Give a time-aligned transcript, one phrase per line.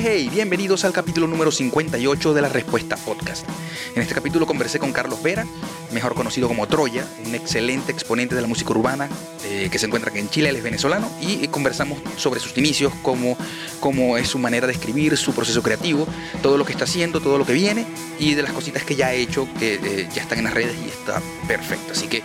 [0.00, 3.44] Hey, bienvenidos al capítulo número 58 de la Respuesta Podcast.
[3.96, 5.44] En este capítulo conversé con Carlos Vera,
[5.90, 9.08] mejor conocido como Troya, un excelente exponente de la música urbana
[9.44, 12.92] eh, que se encuentra aquí en Chile, él es venezolano, y conversamos sobre sus inicios,
[13.02, 13.36] cómo,
[13.80, 16.06] cómo es su manera de escribir, su proceso creativo,
[16.42, 17.84] todo lo que está haciendo, todo lo que viene,
[18.20, 20.76] y de las cositas que ya ha hecho, que eh, ya están en las redes
[20.80, 21.90] y está perfecto.
[21.90, 22.22] Así que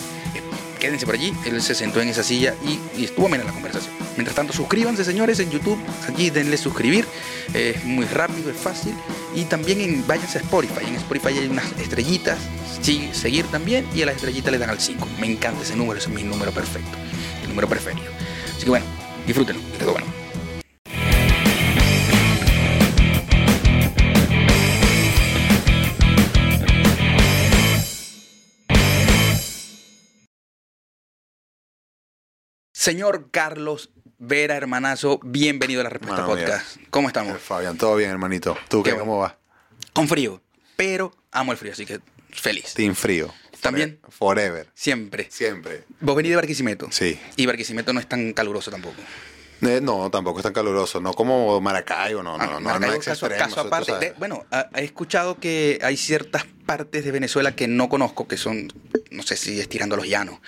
[0.84, 3.93] quédense por allí, él se sentó en esa silla y, y estuvo amena la conversación.
[4.18, 5.79] Mientras tanto, suscríbanse, señores, en YouTube.
[6.09, 7.07] Allí denle suscribir.
[7.54, 8.93] Es muy rápido, es fácil.
[9.33, 10.86] Y también en, váyanse a Spotify.
[10.86, 12.37] En Spotify hay unas estrellitas.
[12.82, 13.87] Sí, seguir también.
[13.96, 15.07] Y a las estrellitas le dan al 5.
[15.21, 16.97] Me encanta ese número, ese es mi número perfecto.
[17.43, 18.11] El número preferido.
[18.54, 18.86] Así que bueno,
[19.25, 19.61] disfrútenlo.
[19.79, 20.22] Quedó bueno.
[32.88, 36.44] Señor Carlos Vera, hermanazo, bienvenido a la Respuesta Mano mía.
[36.47, 36.75] Podcast.
[36.89, 37.33] ¿Cómo estamos?
[37.38, 38.58] Eh, Fabián, todo bien, hermanito.
[38.67, 38.92] ¿Tú qué?
[38.92, 39.36] Qué ¿Cómo vas?
[39.94, 40.42] Con frío,
[40.75, 42.73] pero amo el frío, así que feliz.
[42.73, 43.34] Team frío.
[43.61, 44.02] ¿También?
[44.09, 44.67] Forever.
[44.73, 45.28] Siempre.
[45.31, 45.86] Siempre.
[46.02, 46.89] Vos venís de Barquisimeto.
[46.92, 47.17] Sí.
[47.38, 48.98] Y Barquisimeto no es tan caluroso tampoco.
[49.61, 51.00] Eh, no, tampoco es tan caluroso.
[51.00, 52.54] No como Maracaibo, no, no, Ah, no.
[52.56, 53.94] no, Maracaibo, es caso, extremo, caso aparte.
[53.98, 54.45] De- bueno,
[54.76, 58.73] he escuchado que hay ciertas partes de Venezuela que no conozco, que son,
[59.09, 60.42] no sé si estirando los llanos,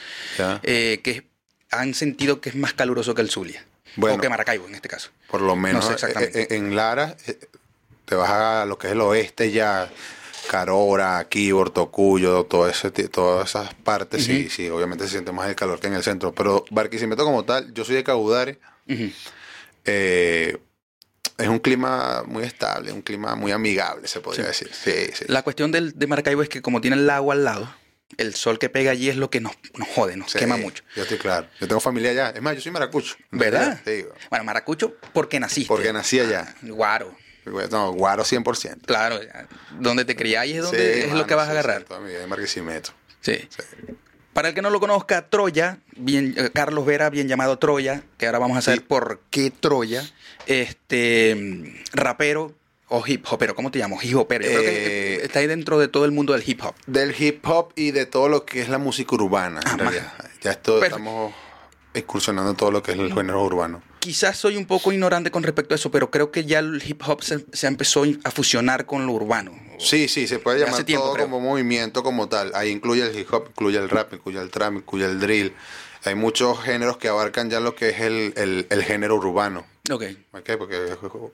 [0.63, 1.33] eh, que
[1.79, 3.65] han sentido que es más caluroso que el Zulia.
[3.97, 4.17] Bueno.
[4.17, 5.09] o que Maracaibo, en este caso.
[5.29, 6.41] Por lo menos sé eh, exactamente.
[6.41, 7.39] eh, en Lara eh,
[8.03, 9.89] te vas a lo que es el oeste ya.
[10.47, 15.55] Carora, Kibor, Tocuyo, todo ese, todas esas partes, sí, sí, obviamente se siente más el
[15.55, 16.33] calor que en el centro.
[16.33, 18.59] Pero Barquisimeto como tal, yo soy de Caudare,
[19.85, 20.57] eh,
[21.37, 24.69] es un clima muy estable, un clima muy amigable, se podría decir.
[24.71, 25.25] Sí, sí.
[25.27, 27.75] La cuestión del, de Maracaibo es que como tiene el agua al lado,
[28.17, 30.83] el sol que pega allí es lo que nos, nos jode, nos Sí, quema mucho.
[30.95, 31.47] Yo estoy claro.
[31.59, 32.29] Yo tengo familia allá.
[32.29, 33.15] Es más, yo soy maracucho.
[33.31, 33.81] ¿Verdad?
[33.83, 34.13] Te digo.
[34.29, 35.67] Bueno, Maracucho porque naciste.
[35.67, 36.55] Porque nací allá.
[36.61, 37.15] Guaro.
[37.71, 38.85] No, guaro 100%.
[38.85, 39.19] Claro,
[39.79, 41.81] donde te criáis es donde Sí, es lo que vas a sí, agarrar.
[41.81, 42.91] sí, toda mi vida en Barquisimeto.
[43.21, 43.47] Sí.
[44.33, 48.25] Para el que no lo conozca, Troya, bien, eh, Carlos Vera, bien llamado Troya, que
[48.25, 48.85] ahora vamos a saber Sí.
[48.87, 50.03] por qué Troya,
[50.47, 52.53] este rapero
[52.89, 53.97] o hip hopero, ¿cómo te llamo?
[54.01, 54.45] Hip hopero.
[54.45, 56.75] Yo creo que Eh, está ahí dentro de todo el mundo del hip hop.
[56.85, 60.13] Del hip hop y de todo lo que es la música urbana, Ah, en realidad.
[60.41, 61.33] Ya esto estamos
[61.93, 63.81] incursionando en todo lo que es el género urbano.
[63.99, 67.01] Quizás soy un poco ignorante con respecto a eso, pero creo que ya el hip
[67.07, 69.51] hop se, se empezó a fusionar con lo urbano.
[69.79, 71.25] Sí, sí, se puede llamar tiempo, todo creo.
[71.25, 72.51] como movimiento como tal.
[72.53, 75.53] Ahí incluye el hip hop, incluye el rap, incluye el trap, incluye el drill.
[76.03, 79.65] Hay muchos géneros que abarcan ya lo que es el, el- el género urbano.
[79.91, 80.03] Ok.
[80.31, 80.49] ¿Ok?
[80.57, 80.77] Porque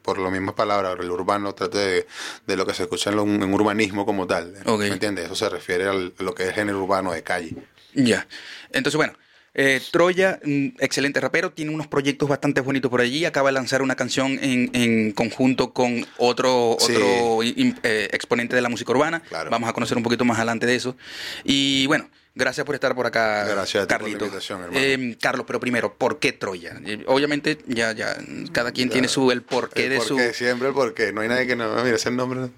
[0.01, 2.06] por las mismas palabras, el urbano trata de,
[2.45, 4.56] de lo que se escucha en, lo- en urbanismo como tal.
[4.66, 4.79] Ok.
[4.81, 5.25] ¿Me entiendes?
[5.25, 7.56] Eso se refiere al- a lo que es género urbano de calle.
[7.94, 8.28] Ya.
[8.72, 9.13] Entonces, bueno,
[9.53, 13.25] eh, Troya, mm, excelente rapero, tiene unos proyectos bastante bonitos por allí.
[13.25, 16.94] Acaba de lanzar una canción en, en conjunto con otro, Sí.
[16.95, 19.19] otro im- eh, exponente de la música urbana.
[19.22, 19.50] Claro.
[19.50, 20.95] Vamos a conocer un poquito más adelante de eso.
[21.44, 24.25] Y bueno, gracias por estar por acá, Gracias a ti por la Carlito.
[24.25, 24.80] invitación, hermano.
[24.80, 26.80] Eh, Carlos, pero primero, ¿por qué Troya?
[26.86, 28.16] Eh, Obviamente, ya, ya,
[28.52, 28.94] cada quien Ya.
[28.94, 30.34] tiene su el porqué El de porqué, su.
[30.34, 31.12] siempre el porqué.
[31.14, 31.84] No hay nadie que no.
[31.84, 32.50] Mira, ese nombre.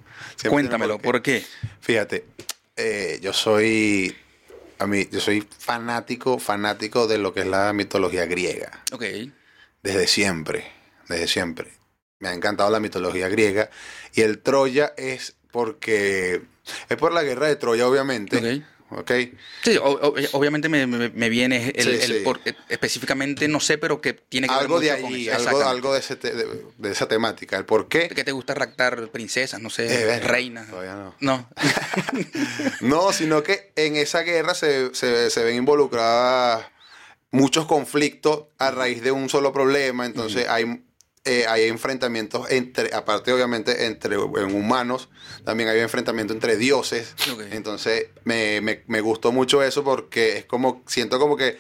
[0.48, 1.04] Cuéntamelo, porqué.
[1.04, 1.46] ¿por qué?
[1.82, 2.26] Fíjate,
[2.76, 4.16] eh, yo soy.
[4.80, 8.84] A mí, yo soy fanático, fanático de lo que es la mitología griega.
[8.92, 9.04] Ok.
[9.82, 10.66] Desde siempre,
[11.08, 11.70] desde siempre.
[12.20, 13.70] Me ha encantado la mitología griega.
[14.14, 16.42] Y el Troya es porque.
[16.90, 18.38] Es por la guerra de Troya, obviamente.
[18.38, 18.64] Ok.
[18.98, 19.12] ¿Ok?
[19.64, 22.22] Sí, o- o- obviamente me, me- me viene el, Sí, el sí.
[22.24, 22.40] por-
[22.70, 25.34] específicamente, no sé, pero que tiene que Algo ver de con eso.
[25.50, 26.46] algo, algo de, ese te- de,
[26.78, 27.58] de esa temática.
[27.58, 28.10] El por qué.
[28.10, 30.68] que te gusta raptar princesas, no sé, Eh, reinas.
[30.70, 31.16] todavía no.
[31.20, 31.50] No.
[32.82, 36.66] No, sino que en esa guerra se, se, se ven involucradas
[37.32, 40.06] muchos conflictos a raíz de un solo problema.
[40.06, 40.83] Entonces hay,
[41.26, 45.10] eh, hay enfrentamientos entre, aparte obviamente entre en humanos,
[45.46, 47.14] también hay enfrentamientos entre dioses.
[47.52, 51.58] Entonces me, me, me gustó mucho eso porque es como, siento como que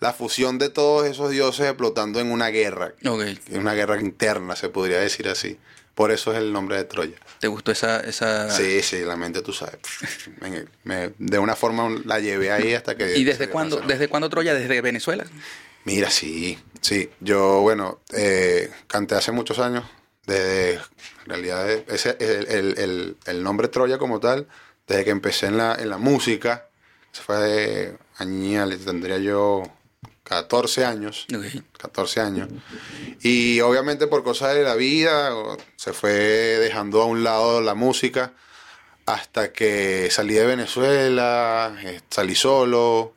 [0.00, 2.92] la fusión de todos esos dioses explotando en una guerra.
[3.06, 3.22] ok.
[3.50, 5.58] En una guerra interna, se podría decir así.
[5.94, 7.16] Por eso es el nombre de Troya.
[7.40, 8.50] ¿Te gustó esa, esa...
[8.50, 9.78] Sí, sí, la mente tú sabes.
[10.84, 13.16] Me- de una forma la llevé ahí hasta que...
[13.16, 14.52] ¿Y desde cuándo, desde cuándo Troya?
[14.52, 15.24] ¿Desde Venezuela?
[15.86, 17.08] Mira, sí, sí.
[17.20, 19.84] Yo, bueno, eh, canté hace muchos años.
[20.26, 20.80] Desde, en
[21.26, 24.48] realidad, ese, el, el- el- el nombre Troya como tal,
[24.86, 26.66] desde que empecé en la, en la música,
[27.12, 29.62] se fue de añales, tendría yo
[30.24, 31.26] 14 años.
[31.32, 31.62] Ok.
[31.78, 32.48] 14 años.
[33.22, 35.30] Y obviamente por cosas de la vida
[35.76, 38.32] se fue dejando a un lado la música
[39.06, 43.14] hasta que salí de Venezuela, eh, salí solo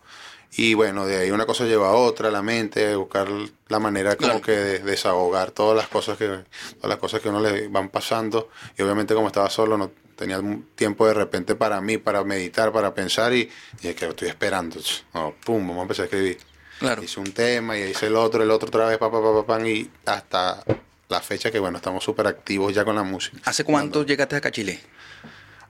[0.55, 3.27] Y bueno, de ahí una cosa lleva a otra, la mente, buscar
[3.67, 4.41] la manera como Claro.
[4.41, 8.49] que de desahogar todas las cosas que todas las cosas que uno le van pasando.
[8.77, 10.41] Y obviamente como estaba solo, no tenía
[10.75, 13.49] tiempo de repente para mí, para meditar, para pensar y,
[13.81, 14.79] es que estoy esperando.
[15.13, 16.37] No, pum, vamos a empezar a escribir.
[16.79, 17.03] Claro.
[17.03, 19.67] Hice un tema y hice el otro, el otro otra vez, pa, pa, pa, pa,
[19.67, 20.63] y hasta
[21.09, 23.37] la fecha que bueno, estamos súper activos ya con la música.
[23.45, 24.79] ¿Hace cuánto llegaste acá a Chile?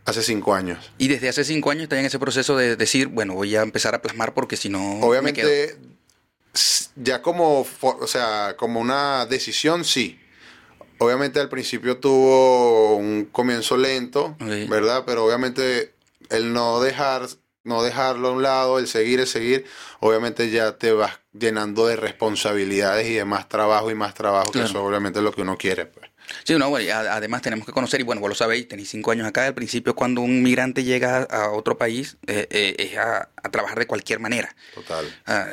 [0.09, 0.91] Hace cinco años.
[0.97, 3.93] Y desde hace cinco años estás en ese proceso de decir, bueno, voy a empezar
[3.95, 4.79] a plasmar porque si no.
[4.79, 5.07] me quedo.
[5.07, 5.77] Obviamente,
[6.95, 10.19] ya como, o sea, como una decisión, sí.
[10.97, 14.35] Obviamente al principio tuvo un comienzo lento.
[14.39, 15.03] ¿verdad?
[15.05, 15.93] Pero obviamente
[16.29, 17.27] el no dejar,
[17.63, 19.65] no dejarlo a un lado, el seguir, el seguir,
[19.99, 24.65] obviamente ya te vas llenando de responsabilidades y de más trabajo y más trabajo, Claro.
[24.67, 26.08] que eso obviamente es lo que uno quiere, pues.
[26.43, 29.27] Sí, no, bueno, además tenemos que conocer, y bueno, vos lo sabéis, tenéis cinco años
[29.27, 33.49] acá, al principio cuando un migrante llega a otro país eh, eh, es a, a
[33.51, 34.55] trabajar de cualquier manera.
[34.73, 35.05] Total.
[35.25, 35.47] A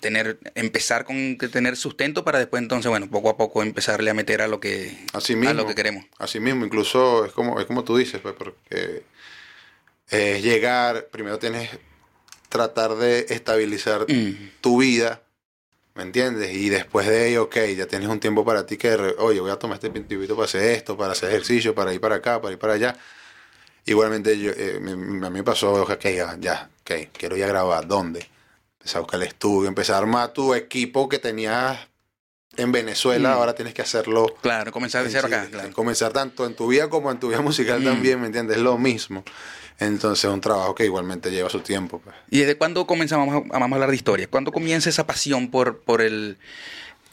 [0.00, 4.14] tener, empezar con que tener sustento para después entonces, bueno, poco a poco empezarle a
[4.14, 5.50] meter a lo que, Así mismo.
[5.50, 6.04] a lo que queremos.
[6.18, 9.04] Así mismo, incluso es como, es como tú dices, pues, porque
[10.08, 11.70] es llegar, primero tienes
[12.48, 14.50] tratar de estabilizar Mm.
[14.60, 15.22] tu vida,
[16.00, 16.50] ¿me entiendes?
[16.54, 19.56] Y después de ello, ok, ya tienes un tiempo para ti que, oye, voy a
[19.58, 22.58] tomar este tiempito para hacer esto, para hacer ejercicio, para ir para acá, para ir
[22.58, 22.96] para allá.
[23.84, 26.06] Igualmente, yo, eh, a mí me pasó, ok,
[26.40, 28.26] ya, ok, quiero ir a grabar, ¿dónde?
[28.78, 31.78] Empezar a buscar el estudio, empezar a armar tu equipo que tenías
[32.56, 33.32] en Venezuela, Mm.
[33.32, 35.70] ahora tienes que hacerlo Claro, comenzar de cero acá, claro.
[35.74, 37.84] Comenzar tanto en tu vida como en tu vida musical Mm.
[37.84, 38.56] también, ¿me entiendes?
[38.56, 39.22] Es lo mismo.
[39.80, 42.00] Entonces es un trabajo que igualmente lleva su tiempo.
[42.04, 42.14] Pues.
[42.30, 44.28] ¿Y desde cuándo comenzamos a, vamos a hablar de historia?
[44.28, 46.36] ¿Cuándo comienza esa pasión por, por el...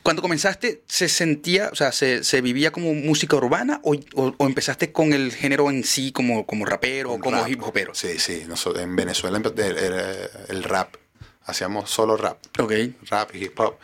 [0.04, 4.46] Cuando comenzaste, ¿se sentía, o sea, se, se vivía como música urbana o, o- o
[4.48, 7.50] empezaste con el género en sí como, como rapero o como rap.
[7.50, 7.94] hip hopero?
[7.94, 8.44] Sí, sí.
[8.48, 10.14] Nosotros, en Venezuela era
[10.48, 10.96] el rap.
[11.44, 12.38] Hacíamos solo rap.
[12.60, 12.74] Ok.
[13.10, 13.76] Rap y hip hop.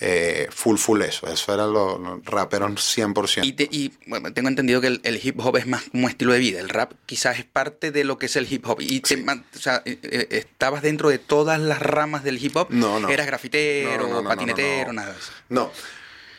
[0.00, 1.26] Eh, full, full eso.
[1.32, 3.44] Eso era lo, lo raperos 100%.
[3.44, 6.32] Y, te- y, bueno, tengo entendido que el, el hip hop es más como estilo
[6.32, 6.58] de vida.
[6.60, 8.80] El rap quizás es parte de lo que es el hip hop.
[8.80, 9.16] Y te Sí.
[9.22, 12.68] man- o sea, eh, eh, estabas dentro de todas las ramas del hip hop.
[12.70, 13.08] No, no.
[13.08, 15.30] Eras grafitero, No, patinetero, nada de eso.
[15.48, 15.70] No.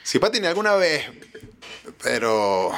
[0.04, 1.06] Sí patiné alguna vez,
[2.04, 2.72] pero...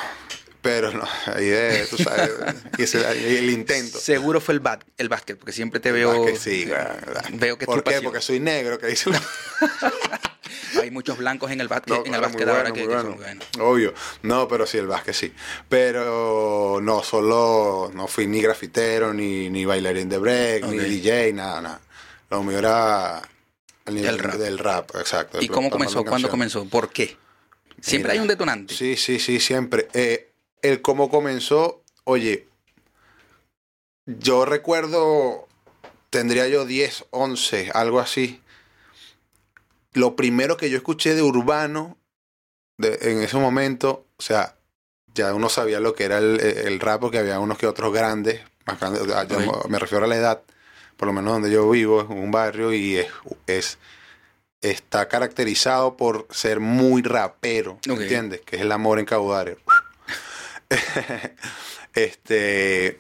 [0.60, 2.30] Pero no, ahí de, tú sabes,
[2.78, 4.00] y ese- el intento.
[4.00, 6.26] Seguro fue el, bat, el básquet, porque siempre te veo.
[6.26, 6.96] Que sí, claro.
[7.34, 7.92] Veo que ¿Por qué?
[7.92, 8.04] pasión.
[8.04, 9.22] Porque soy negro, que dice la-
[10.82, 13.46] Hay muchos blancos en el básquet, No, en el básquet ahora que, son buenos.
[13.60, 13.94] Obvio.
[14.24, 15.34] No, pero sí, el básquet sí.
[15.70, 20.78] Pero no, solo no fui ni grafitero, ni, ni bailarín de break, ni.
[20.78, 21.82] DJ, nada, nada.
[22.30, 23.22] Lo mío era
[23.86, 24.36] el nivel rap.
[24.36, 25.42] del rap, exacto.
[25.42, 26.04] ¿Y cómo comenzó?
[26.04, 26.66] ¿Cuándo comenzó?
[26.66, 27.18] ¿Por qué?
[27.80, 28.74] Siempre Mira, hay un detonante.
[28.74, 29.88] Sí, sí, sí, siempre.
[29.94, 30.32] Eh,
[30.62, 32.48] el cómo comenzó, oye,
[34.06, 35.48] yo recuerdo,
[36.10, 38.42] tendría yo 10, 11, algo así.
[39.98, 41.98] Lo primero que yo escuché de urbano
[42.78, 44.56] de- en ese momento, o sea,
[45.14, 48.42] ya uno sabía lo que era el, el rap, porque había unos que otros grandes,
[48.66, 48.78] más
[49.70, 50.42] me refiero a la edad,
[50.96, 53.08] por lo menos donde yo vivo, es un barrio y es,
[53.48, 53.78] es
[54.62, 58.02] está caracterizado por ser muy rapero, Ok.
[58.02, 58.42] ¿entiendes?
[58.42, 59.58] Que es el amor en caudare.
[61.94, 63.00] este,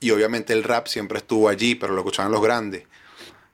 [0.00, 2.84] y obviamente el rap siempre estuvo allí, pero lo escuchaban los grandes.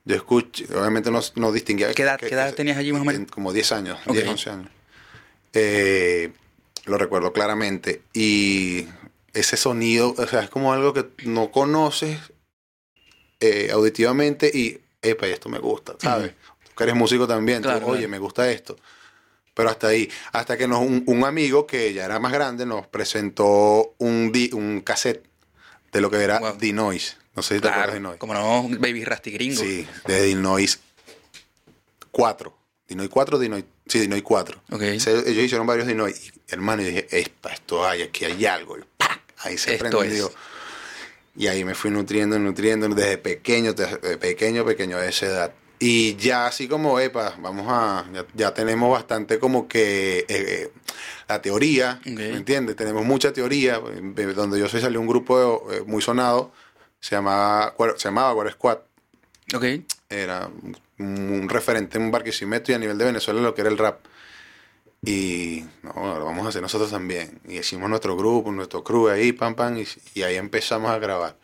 [0.06, 1.92] Yo escuché, obviamente no, no distinguía.
[1.92, 3.20] ¿Qué edad- qué edad tenías allí más o menos?
[3.22, 4.14] en- Como 10 años, Ok.
[4.14, 4.70] 10, 11 años.
[5.52, 6.32] Eh,
[6.84, 8.02] lo recuerdo claramente.
[8.14, 8.86] Y
[9.34, 12.18] ese sonido, o sea, es como algo que no conoces
[13.40, 16.32] eh, auditivamente y, epa, esto me gusta, ¿sabes?
[16.64, 18.08] Tú que eres músico también, tú, oye, claro.
[18.08, 18.76] me gusta esto.
[19.54, 22.86] Pero hasta ahí, hasta que nos, un, un amigo que ya era más grande nos
[22.86, 25.24] presentó un, di- un cassette
[25.92, 26.56] de lo que era Wow.
[26.58, 27.16] D-Noise.
[27.36, 29.60] No sé si te acuerdas de Claro, como no, Baby Rasty Gringo.
[29.62, 30.80] Sí, de Dinois
[32.10, 32.56] 4.
[32.88, 34.62] Dinois 4, Dinois, sí, Dinois 4.
[34.70, 34.80] Ok.
[34.98, 36.32] Se- ellos hicieron varios Dinois.
[36.48, 38.78] Hermano, yo dije, "Epa, esto hay, aquí hay algo.
[38.78, 39.20] Y ¡pac!
[39.38, 40.28] Ahí se Esto prendió.
[40.28, 40.32] es.
[41.36, 45.52] Y ahí me fui nutriendo, nutriendo desde pequeño, desde pequeño, pequeño de esa edad.
[45.78, 50.70] Y ya así como, epa, vamos a, ya, ya tenemos bastante como que eh,
[51.28, 52.06] la teoría, Ok.
[52.06, 52.76] ¿me entiendes?
[52.76, 53.78] Tenemos mucha teoría.
[53.80, 56.52] De Donde yo soy salió un grupo eh, muy sonado,
[57.00, 58.78] se llamaba, se llamaba Guaro Squad
[59.54, 59.64] Ok.
[60.08, 60.50] era
[60.98, 64.00] un, referente en Barquisimeto y a nivel de Venezuela lo que era el rap.
[65.02, 67.40] Y no, lo vamos a hacer nosotros también.
[67.46, 71.36] Y hicimos nuestro grupo, nuestro crew ahí, pam, pam, y, y ahí empezamos a grabar.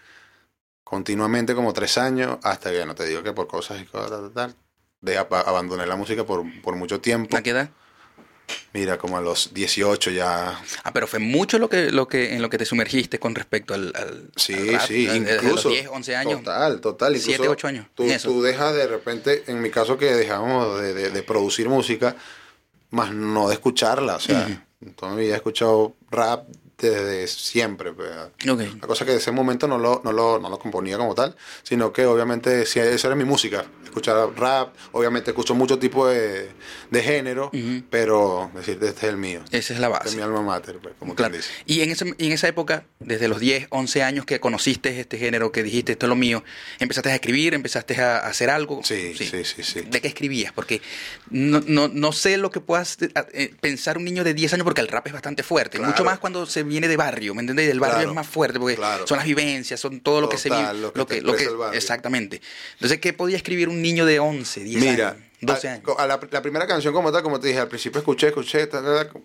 [0.83, 4.33] Continuamente como tres años, hasta que no te digo que por cosas y cosas, tal,
[4.33, 4.57] tal, tal,
[5.01, 7.37] de, abandoné la música por, por mucho tiempo.
[7.37, 7.71] ¿A qué edad?
[8.73, 10.61] Mira, como a los 18 ya.
[10.85, 13.75] Ah, pero fue mucho lo que, lo que, en lo que te sumergiste con respecto
[13.75, 13.93] al.
[13.95, 15.69] al Sí, al rap, sí, incluso.
[15.69, 16.39] los 10, 11 años.
[16.43, 17.13] Total, total.
[17.17, 21.11] Incluso 7, 8 años, Tú, dejas de repente, en mi caso que dejamos de, de-
[21.11, 22.17] de producir música,
[22.91, 24.17] más no de escucharla.
[24.17, 24.63] O sea,
[24.97, 26.47] toda mi vida he escuchado rap
[26.91, 27.93] desde siempre.
[27.93, 28.11] pues.
[28.49, 28.61] Ok.
[28.81, 31.37] La cosa que en ese momento no lo, no, lo, no lo componía como tal,
[31.63, 33.65] sino que obviamente sí, esa era mi música.
[33.85, 36.49] Escuchar rap, obviamente escucho mucho tipo de,
[36.91, 37.51] de género,
[37.91, 39.43] pero decir, este es el mío.
[39.51, 40.17] Esa es la Este es base.
[40.17, 41.37] mi alma mater, pues, como Claro.
[41.37, 41.51] dice.
[41.67, 45.53] Y en, ese, en esa época, desde los 10, 11 años que conociste este género,
[45.53, 46.43] que dijiste esto es lo mío,
[46.79, 48.81] empezaste a escribir, empezaste a hacer algo.
[48.83, 49.81] Sí, sí, sí, sí.
[49.83, 50.53] ¿De qué escribías?
[50.55, 50.81] Porque
[51.29, 52.97] no, no, no sé lo que puedas
[53.35, 55.77] eh, pensar un niño de 10 años, porque el rap es bastante fuerte.
[55.77, 55.93] Claro.
[55.93, 57.69] Mucho más cuando se viene de barrio, ¿me entiendes?
[57.69, 59.07] Del barrio Claro, es más fuerte, porque claro.
[59.07, 60.75] son las vivencias, son todo lo que se vive.
[60.75, 62.41] lo que Lo que, lo exactamente.
[62.75, 65.85] Entonces, ¿qué podía escribir un niño de 11, 10 Mira, años, 12 a- años?
[65.99, 68.69] a la, la primera canción como tal, como te dije, al principio escuché, escuché,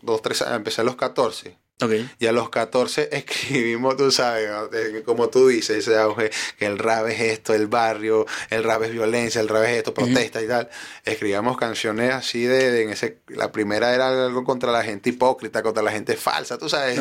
[0.02, 1.58] dos, tres años, empecé a los 14.
[1.80, 1.92] Ok.
[2.18, 4.66] Y a los 14 escribimos, tú sabes, ¿no?
[4.76, 8.82] Eh, como tú dices, ese auge, que el rap es esto, el barrio, el rap
[8.84, 10.70] es violencia, el rap es esto, protesta y tal.
[11.06, 15.62] Escribíamos canciones así de, de en ese, la primera era algo contra la gente hipócrita,
[15.62, 16.98] contra la gente falsa, tú sabes.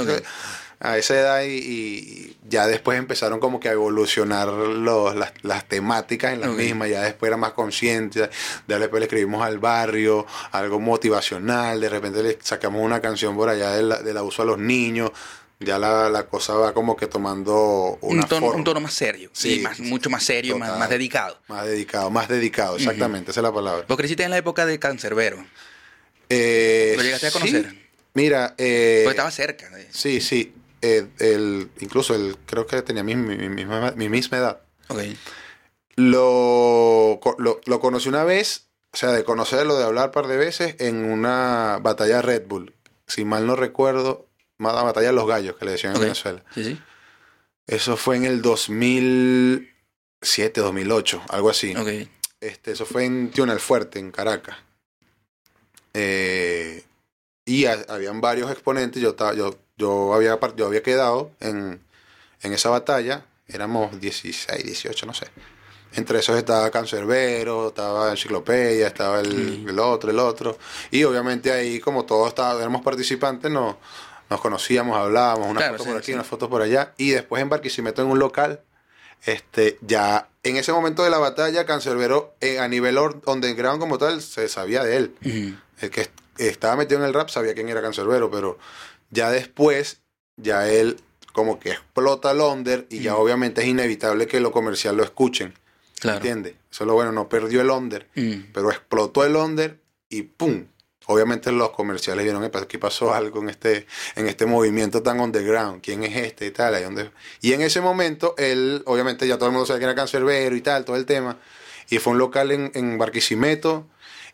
[0.78, 5.64] A esa edad y, y ya después empezaron como que a evolucionar los, las, las
[5.66, 6.58] temáticas en las Ok.
[6.58, 8.28] mismas, ya después era más consciente,
[8.68, 13.48] ya después le escribimos al barrio, algo motivacional, de repente le sacamos una canción por
[13.48, 15.12] allá del, del abuso a los niños,
[15.60, 18.92] ya la, la cosa va como que tomando una Un tono, forma un tono más
[18.92, 20.78] serio, sí, más, mucho más serio, más, total.
[20.80, 21.40] más dedicado.
[21.48, 23.86] más dedicado, más dedicado, exactamente, esa es la palabra.
[23.88, 25.42] Vos creciste en la época de Cancerbero,
[26.28, 27.38] Eh, ¿Lo llegaste a sí.
[27.38, 27.74] conocer?
[28.14, 29.68] Mira, eh, porque estaba cerca.
[29.70, 30.52] de- sí, sí,
[30.86, 34.60] eh, el, incluso el, creo que tenía mi, mi- mi misma, mi misma edad.
[35.96, 40.36] Lo, lo, lo conocí una vez, o sea, de conocerlo, de hablar un par de
[40.36, 42.74] veces, en una batalla Red Bull.
[43.06, 44.26] Si mal no recuerdo,
[44.58, 46.02] una batalla de los gallos que le decían en.
[46.02, 46.42] Venezuela.
[46.54, 46.80] Sí, sí.
[47.66, 51.74] Eso fue en el 2007, 2008, algo así.
[52.40, 54.56] Este, eso fue en Tiona el Fuerte, en Caracas.
[55.94, 56.84] Eh,
[57.44, 59.00] y ha- habían varios exponentes.
[59.02, 61.80] Yo, estaba, yo, yo, había, yo había quedado en,
[62.42, 63.24] en esa batalla.
[63.48, 65.26] Éramos 16, 18, no sé.
[65.92, 69.68] Entre esos estaba Cancerbero, estaba Enciclopedia, estaba el, Mm.
[69.68, 70.58] el otro, el otro.
[70.90, 73.76] Y obviamente ahí, como todos estábamos, éramos participantes, nos,
[74.28, 76.12] nos conocíamos, hablábamos, una Claro, foto sí, por aquí, sí.
[76.14, 76.92] una foto por allá.
[76.96, 78.60] Y después en Barquisimeto, en un local,
[79.24, 84.20] este, ya en ese momento de la batalla, Cancerbero, eh, a nivel underground como tal,
[84.22, 85.14] se sabía de él.
[85.80, 88.58] El que est- estaba metido en el rap sabía quién era Cancerbero, pero
[89.10, 90.00] ya después,
[90.36, 90.98] ya él
[91.32, 93.22] como que explota el under y ya Ujú.
[93.24, 95.54] obviamente es inevitable que lo comercial lo escuchen.
[96.00, 96.18] Claro.
[96.18, 96.54] ¿Entiendes?
[96.70, 98.52] Eso es lo bueno, no perdió el under, Mm.
[98.52, 100.66] pero explotó el under y ¡pum!
[101.08, 103.86] Obviamente los comerciales vieron "Epa, aquí pasó algo en este,
[104.16, 105.80] en este movimiento tan underground.
[105.80, 106.74] ¿Quién es este y tal?
[106.74, 107.10] Ahí donde...
[107.40, 110.60] Y en ese momento, él, obviamente ya todo el mundo sabe que era cancerbero y
[110.62, 111.38] tal, todo el tema.
[111.90, 113.86] Y fue un local en, en Barquisimeto.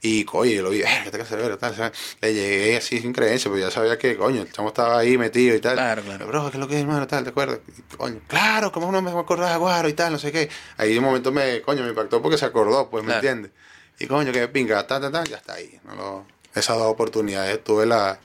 [0.05, 1.77] Y, yo lo vi, eh, que este cancerbero, tal.
[1.77, 2.17] ¿sabes?
[2.21, 5.55] Le llegué así sin creencia, pero ya sabía que, coño, el chamo estaba ahí metido
[5.55, 5.75] y tal.
[5.75, 6.27] Claro, claro.
[6.27, 7.07] Bro, ¿qué es lo que es, hermano?
[7.07, 7.61] Tal, ¿te acuerdas?
[7.69, 10.13] Y, coño, claro, ¿cómo no me acordaba de Guaro y tal?
[10.13, 10.49] No sé qué.
[10.77, 13.29] Ahí de un momento me, coño, me impactó porque se acordó, pues, ¿me Claro.
[13.29, 13.53] entiendes?
[14.01, 15.79] Y coño, que pinga, ta, ta, ta, ya está ahí.
[15.85, 18.19] No lo- esas dos oportunidades tuve la,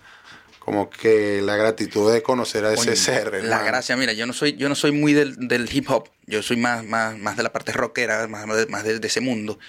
[0.57, 3.31] como que la gratitud de conocer a ese Coño, ser.
[3.34, 3.65] La hermano.
[3.65, 6.57] gracia, mira, yo no soy, yo no soy muy del, del hip hop, yo soy
[6.57, 9.60] más, más, más de la parte rockera, más, más de, más de- de ese mundo.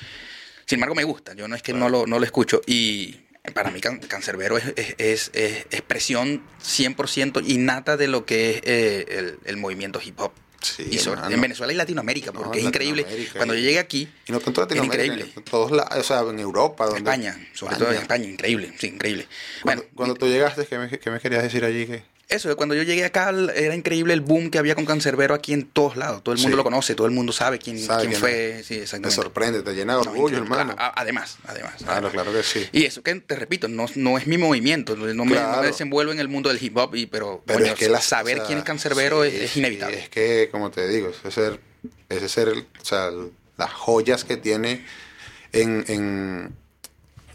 [0.69, 2.61] Sin embargo, me gusta, yo no es que no, lo, no lo escucho.
[2.67, 3.17] Y
[3.55, 8.61] para mí, Can- Cancerbero es, es, es- es expresión 100% innata de lo que es
[8.65, 10.33] eh, el, el movimiento hip hop.
[10.61, 13.07] Sí, y sobre- en Venezuela y Latinoamérica, No, porque es increíble.
[13.35, 15.33] Cuando yo llegué aquí, Y no tanto Latinoamérica, increíble.
[15.37, 16.85] en todos lados, o sea, en Europa.
[16.85, 19.27] en Donde, España, sobre todo en España, increíble, sí, increíble.
[19.63, 21.87] Cuando, Bueno, cuando tú llegaste, ¿qué me, qué me querías decir allí?
[21.87, 25.55] Que, Eso, cuando yo llegué acá era increíble el boom que había con Cancerbero aquí
[25.55, 26.23] en todos lados.
[26.23, 26.57] Todo el mundo Sí.
[26.59, 28.63] lo conoce, todo el mundo sabe quién, Sabe quién quién fue.
[28.65, 30.75] Sí, te sorprende, te llena de orgullo, hermano.
[30.77, 31.75] claro, además, además.
[31.79, 32.13] Claro, además.
[32.13, 32.67] claro que sí.
[32.73, 36.13] Y eso que te repito, no, no es mi movimiento, no me, no me desenvuelvo
[36.13, 38.39] en el mundo del hip hop, y, pero, Pero coño, es que la- saber o
[38.41, 39.99] sea, quién es Cancerbero sí, es, es inevitable.
[39.99, 41.61] Es que, como te digo, ese ser,
[42.11, 43.11] ese ser, o sea,
[43.57, 44.85] las joyas que tiene
[45.53, 46.53] en, en,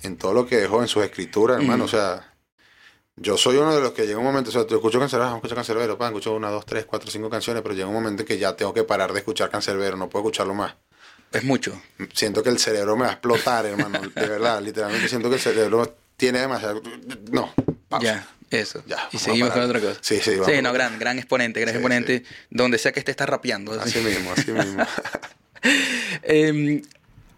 [0.04, 1.86] en todo lo que dejó en sus escrituras, hermano.
[1.86, 1.88] Mm.
[1.88, 2.33] O sea,
[3.16, 5.56] yo soy uno de los que llega un momento, o sea, tú escucho Cancerbero, escucho
[5.56, 8.38] Cancerbero, pan, escucho una, dos, tres, cuatro, cinco canciones, pero llega un momento en que
[8.38, 10.76] ya tengo que parar de escuchar Cancerbero, no puedo escucharlo más.
[11.32, 11.82] Es mucho.
[12.14, 14.00] Siento que el cerebro me va a explotar, hermano.
[14.02, 16.80] De verdad, literalmente siento que el cerebro tiene demasiado.
[17.32, 17.52] No,
[17.90, 18.06] pausa.
[18.06, 18.84] Ya, eso.
[18.86, 19.98] Ya, y seguimos con otra cosa.
[20.02, 20.48] Sí, sí, vamos.
[20.48, 23.72] Sí, no, gran, gran exponente, gran Sí, exponente, donde sea que esté está rapeando.
[23.82, 24.84] Así mismo, así mismo.
[26.24, 26.82] Eh,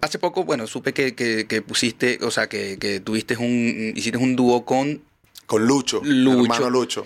[0.01, 4.17] hace poco, bueno, supe que, que- que pusiste, o sea, que, que tuviste un, hiciste
[4.17, 5.01] un dúo con
[5.45, 6.43] Con Lucho, Lucho.
[6.43, 7.05] hermano Lucho.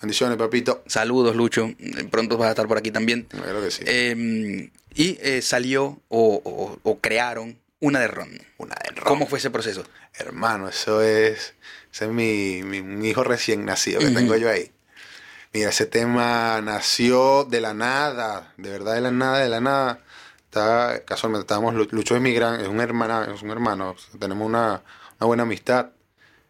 [0.00, 0.82] Bendiciones, papito.
[0.86, 1.70] Saludos, Lucho.
[2.10, 3.24] Pronto vas a estar por aquí también.
[3.24, 3.82] Claro que sí.
[3.86, 8.30] Eh, y eh, salió o, o- o crearon una de ron.
[8.58, 9.04] Una de ron.
[9.06, 9.84] ¿Cómo fue ese proceso?
[10.14, 11.54] Hermano, eso es.
[11.92, 14.70] Ese es mi, mi- mi hijo recién nacido que tengo yo ahí.
[15.54, 20.00] Mira, ese tema nació de la nada, de verdad de la nada, de la nada.
[20.44, 24.46] Está, casualmente estábamos, Lu- Lucho es mi gran, es un hermana, es un hermano, tenemos
[24.46, 24.82] una,
[25.18, 25.90] una buena amistad.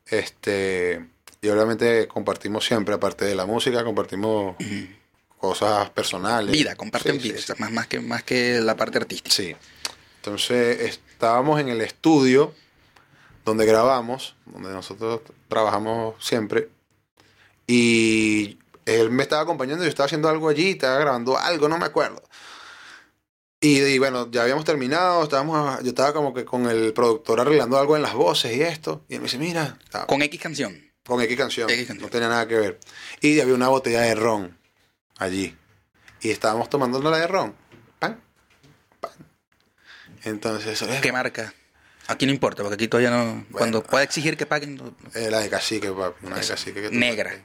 [0.07, 1.05] Este,
[1.41, 4.57] y obviamente compartimos siempre, aparte de la música, compartimos
[5.39, 6.51] cosas personales.
[6.53, 7.53] Vida, comparten Sí, vida, sí.
[7.59, 9.35] más, más, que, más que la parte artística.
[9.35, 9.55] Sí.
[10.17, 12.53] Entonces estábamos en el estudio
[13.45, 16.69] donde grabamos, donde nosotros trabajamos siempre.
[17.67, 21.85] Y él me estaba acompañando, yo estaba haciendo algo allí, estaba grabando algo, no me
[21.87, 22.23] acuerdo.
[23.61, 27.77] Y, y bueno, ya habíamos terminado, estábamos, yo estaba como que con el productor arreglando
[27.79, 29.05] algo en las voces y esto.
[29.09, 30.88] Y él me dice, mira, estaba- Con X canción.
[31.09, 32.03] Con X canción, X canción.
[32.07, 32.79] no tenía nada que ver.
[33.21, 34.57] Y había una botella de ron
[35.19, 35.57] allí.
[36.21, 37.55] Y estábamos tomando la de ron.
[37.99, 38.21] Pan,
[39.01, 39.11] pan.
[40.25, 41.53] Entonces, ¿Qué marca?
[42.07, 43.45] Aquí no importa, porque aquí todavía no.
[43.53, 44.77] cuando pueda exigir que paguen.
[44.77, 46.27] no- eh, la de cacique, papi.
[46.27, 46.81] Una de cacique.
[46.83, 47.45] que negra.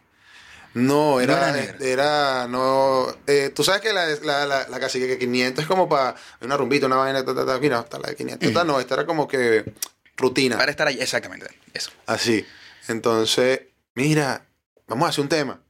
[0.75, 5.19] No, era, No era no, eh, tú sabes que la, la, la, la cacique que
[5.19, 8.15] 500 es como para una rumbita, una vaina, ta, ta, ta, mira, hasta la de
[8.15, 9.71] 500, esta no, esta era como que
[10.17, 10.57] rutina.
[10.57, 11.45] Para estar ahí, exactamente.
[11.75, 11.91] Eso.
[12.07, 12.43] Así.
[12.87, 13.61] Entonces,
[13.95, 14.45] mira,
[14.87, 15.61] vamos a hacer un tema.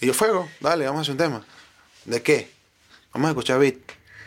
[0.00, 1.46] Y yo, fuego, dale, vamos a hacer un tema.
[2.04, 2.50] ¿De qué?
[3.12, 3.76] Vamos a escuchar beat.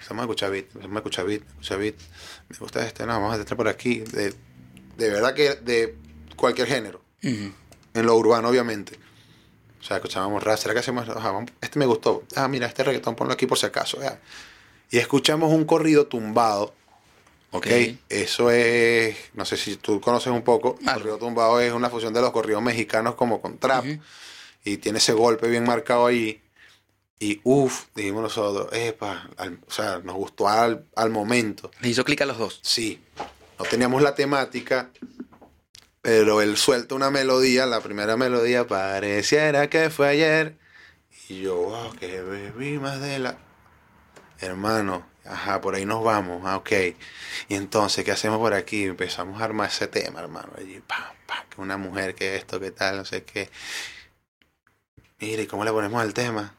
[0.10, 1.96] Vamos a escuchar beat, vamos a escuchar beat, escuchar beat.
[2.50, 4.00] Me gusta este, no, vamos a estar por aquí.
[4.00, 4.34] De,
[4.98, 5.96] de verdad que de
[6.36, 7.04] cualquier género.
[7.22, 7.54] En
[7.94, 8.98] lo urbano, obviamente.
[9.80, 11.08] O sea, escuchábamos rap, ¿será que hacemos?
[11.08, 12.24] Ajá, este me gustó.
[12.36, 14.02] Ah, mira, este reggaetón, ponlo aquí por si acaso.
[14.02, 14.20] ya.
[14.90, 16.74] Y escuchamos un corrido tumbado.
[17.52, 17.66] ¿Ok?
[17.66, 17.96] Ok.
[18.10, 20.78] Eso es, no sé si tú conoces un poco.
[20.82, 23.86] El corrido tumbado es una fusión de los corridos mexicanos como con trap.
[24.64, 26.42] Y tiene ese golpe bien marcado ahí.
[27.20, 31.70] Y uff, dijimos nosotros, epa, al- o sea, nos gustó al, al momento.
[31.82, 32.60] Le hizo clic a los dos.
[32.64, 33.02] Sí,
[33.58, 34.90] no teníamos la temática,
[36.02, 40.58] pero él suelta una melodía, la primera melodía pareciera que fue ayer.
[41.28, 43.38] Y yo, wow, que bebí más de la...
[44.40, 46.72] Hermano, ajá, por ahí nos vamos, ah, ok.
[47.48, 48.84] Y entonces, ¿qué hacemos por aquí?
[48.84, 50.50] Empezamos a armar ese tema, hermano.
[50.58, 53.50] Allí, pam, pam, que una mujer, que esto, que tal, no sé qué.
[55.20, 56.56] Mire, ¿y ¿cómo le ponemos el tema?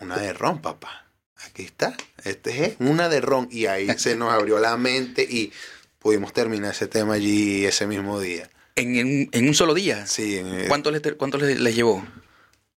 [0.00, 1.06] Una de ron, papá.
[1.46, 1.96] Aquí está.
[2.24, 3.48] Este es una de ron.
[3.50, 5.52] Y ahí se nos abrió la mente y
[5.98, 8.50] pudimos terminar ese tema allí ese mismo día.
[8.74, 10.06] En, en- en un solo día.
[10.06, 12.04] Sí, en- ¿Cuánto les, cuánto les, les llevó?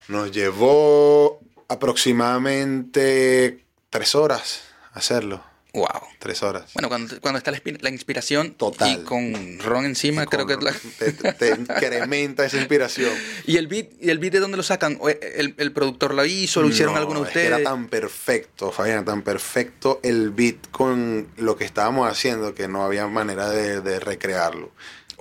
[0.07, 1.38] nos llevó
[1.69, 4.61] aproximadamente tres horas
[4.93, 5.43] hacerlo.
[5.71, 5.85] Wow.
[6.17, 6.71] Tres horas.
[6.73, 8.89] Bueno, cuando, cuando está la, inspi- la inspiración Total.
[9.01, 13.11] y con ron encima, creo que la- te, te incrementa esa inspiración.
[13.45, 14.97] ¿Y el beat, y el beat de dónde lo sacan?
[14.99, 16.63] ¿O ¿El, el productor lo hizo?
[16.63, 17.59] ¿Lo hicieron No, alguno de es que ustedes?
[17.61, 22.83] Era tan perfecto, Fabián, tan perfecto el beat con lo que estábamos haciendo que no
[22.83, 24.71] había manera de, de recrearlo.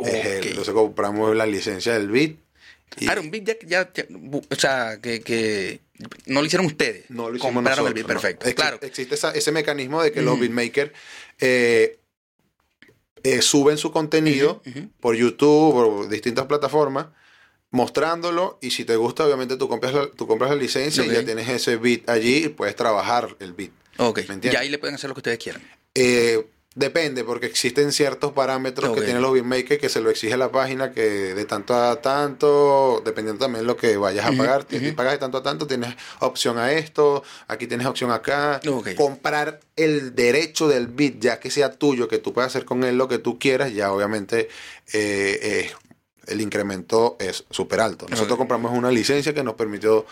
[0.02, 0.46] Es.
[0.46, 2.36] Entonces compramos la licencia del beat.
[2.98, 5.80] Y un beat ya, ya- ya- bu- o sea, que, que
[6.26, 7.04] no lo hicieron ustedes.
[7.10, 7.88] no lo hicimos Compraron nosotros.
[7.88, 8.14] el beat, no.
[8.20, 8.54] perfecto.
[8.54, 8.78] Claro.
[8.82, 10.92] Existe esa- ese mecanismo de que los beatmakers
[11.40, 11.98] eh,
[13.22, 14.62] eh, suben su contenido
[15.00, 17.06] por YouTube, por distintas plataformas,
[17.70, 18.58] mostrándolo.
[18.62, 21.48] Y si te gusta, obviamente tú compras la, tú compras la licencia y ya tienes
[21.48, 23.70] ese beat allí y puedes trabajar el beat.
[23.98, 24.18] Ok.
[24.28, 24.54] ¿Me entiendes?
[24.54, 25.62] Y ahí le pueden hacer lo que ustedes quieran.
[25.94, 26.46] Eh,
[26.78, 30.92] depende, porque existen ciertos parámetros que tienen los beatmakers que se lo exige la página,
[30.92, 35.18] que de tanto a tanto, dependiendo también lo que vayas a pagar, si pagas de
[35.18, 38.60] tanto a tanto, tienes opción a esto, aquí tienes opción acá.
[38.96, 42.96] Comprar el derecho del beat, ya que sea tuyo, que tú puedas hacer con él
[42.96, 44.48] lo que tú quieras, ya obviamente
[44.92, 45.70] eh, eh,
[46.26, 48.06] el incremento es súper alto.
[48.08, 50.06] Nosotros compramos una licencia que nos permitió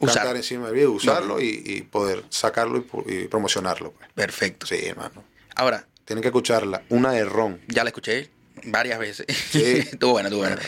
[0.00, 0.34] Usar.
[0.34, 3.92] encima del video, usarlo y, y poder sacarlo y, y promocionarlo.
[3.92, 4.10] pues.
[4.12, 4.66] Perfecto.
[4.66, 5.33] Sí, hermano.
[5.54, 6.82] Ahora, Tienen que escucharla.
[6.90, 7.60] Una de ron.
[7.68, 8.30] ya la escuché
[8.64, 9.26] varias veces.
[9.50, 9.62] Sí.
[9.92, 10.58] estuvo buena, estuvo buena.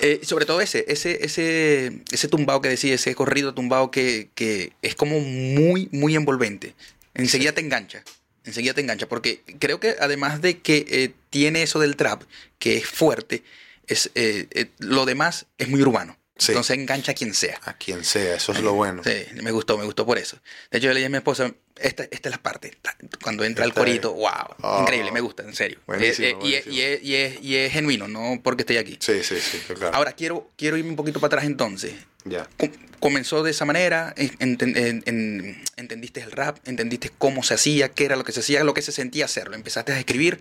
[0.00, 4.72] Eh, sobre todo ese, ese, ese, ese tumbado que decía, ese corrido tumbado que, que
[4.82, 6.74] es como muy, muy envolvente.
[7.14, 8.02] Enseguida te engancha.
[8.44, 9.08] Enseguida te engancha.
[9.08, 12.22] Porque creo que además de que eh, tiene eso del trap,
[12.58, 13.42] que es fuerte,
[13.86, 16.16] es, eh, eh, lo demás es muy urbano.
[16.42, 16.52] Sí.
[16.52, 17.60] Entonces engancha a quien sea.
[17.64, 19.02] A quien sea, eso es lo bueno.
[19.04, 20.38] Sí, me gustó, me gustó por eso.
[20.70, 22.76] De hecho, yo le dije a mi esposa, esta, esta es la parte,
[23.22, 24.30] cuando entra el corito, wow,
[24.62, 24.80] Oh.
[24.82, 25.78] increíble, me gusta, en serio.
[25.86, 26.74] Buenísimo, Eh, eh, y, es, buenísimo.
[26.74, 28.98] y, es, y, es, y es genuino, no porque estoy aquí.
[29.00, 29.94] Sí, sí, sí, claro.
[29.94, 31.94] Ahora, quiero, quiero irme un poquito para atrás entonces.
[32.24, 32.48] ya.
[32.58, 37.54] Com- comenzó de esa manera, en- enten- en- en- entendiste el rap, entendiste cómo se
[37.54, 40.40] hacía, qué era lo que se hacía, lo que se sentía hacerlo, empezaste a escribir,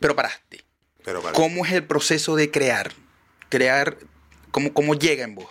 [0.00, 0.64] pero paraste.
[1.04, 1.32] Pero para.
[1.34, 2.92] ¿Cómo es el proceso de crear?
[3.48, 3.98] crear,
[4.52, 5.48] cómo, cómo llega en vos?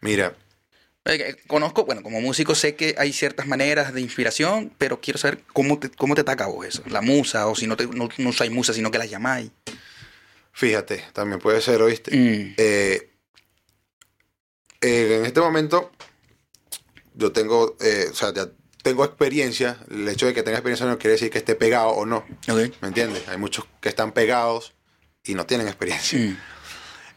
[0.00, 0.36] Mira,
[1.04, 5.18] Eh, eh, Conozco, bueno, como músico sé que hay ciertas maneras de inspiración, pero quiero
[5.18, 6.82] saber cómo te, cómo te ataca a vos eso.
[6.86, 9.50] La musa, o si no, te, no, no usáis musa, sino que las llamáis.
[10.52, 12.16] fíjate, también puede ser, ¿oíste?
[12.16, 13.10] Mm, Eh,
[14.80, 15.90] eh, en este momento,
[17.14, 18.48] yo tengo, eh, o sea, ya
[18.82, 19.78] tengo experiencia.
[19.90, 22.18] El hecho de que tenga experiencia no quiere decir que esté pegado o no.
[22.48, 22.74] ok.
[22.80, 23.26] ¿Me entiendes?
[23.28, 24.72] Hay muchos que están pegados
[25.24, 26.18] y no tienen experiencia.
[26.18, 26.36] Mm,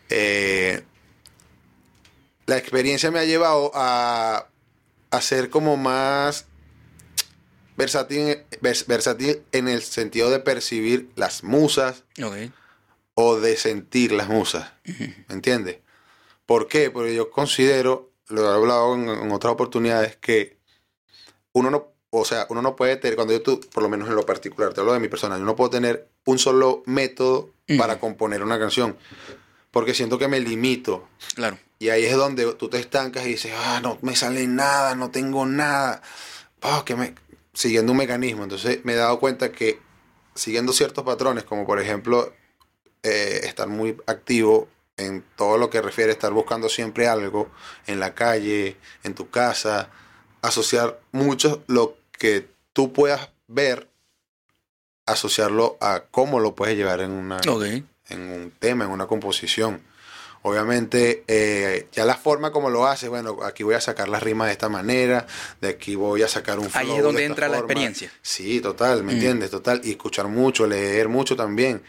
[0.09, 0.83] Eh,
[2.45, 4.47] la experiencia me ha llevado a,
[5.11, 6.45] a ser como más
[7.75, 12.03] versátil, vers- versátil en el sentido de percibir las musas
[13.15, 14.71] o de sentir las musas.
[15.27, 15.79] ¿Me entiendes?
[16.45, 16.91] ¿Por qué?
[16.91, 20.57] Porque yo considero, lo he hablado en, en otras oportunidades, que
[21.53, 24.15] uno no, o sea, uno no puede tener, cuando yo tú, por lo menos en
[24.15, 27.99] lo particular, te hablo de mi persona, yo no puedo tener un solo método para
[27.99, 28.95] componer una canción.
[29.75, 31.05] Porque siento que me limito.
[31.33, 31.59] Claro.
[31.79, 35.11] Y ahí es donde tú te estancas y dices, ah, no me sale nada, no
[35.11, 36.01] tengo nada.
[36.61, 37.13] Ah, que me...
[37.53, 38.43] Siguiendo un mecanismo.
[38.43, 39.81] Entonces me he dado cuenta que
[40.33, 42.33] siguiendo ciertos patrones, como por ejemplo
[43.03, 47.49] eh, estar muy activo en todo lo que refiere a estar buscando siempre algo
[47.85, 49.89] en la calle, en tu casa,
[50.41, 53.89] asociar mucho lo que tú puedas ver,
[55.05, 57.83] asociarlo a cómo lo puedes llevar en una, Ok.
[58.09, 59.81] En un tema, en una composición.
[60.41, 64.45] Obviamente, eh, ya la forma como lo haces, bueno, aquí voy a sacar las rimas
[64.47, 65.25] de esta manera,
[65.59, 68.11] de aquí voy a sacar un flow Ahí es donde de entra la experiencia.
[68.21, 69.15] Sí, total, ¿me Mm.
[69.15, 69.49] entiendes?
[69.49, 69.81] Total.
[69.83, 71.81] Y escuchar mucho, leer mucho también.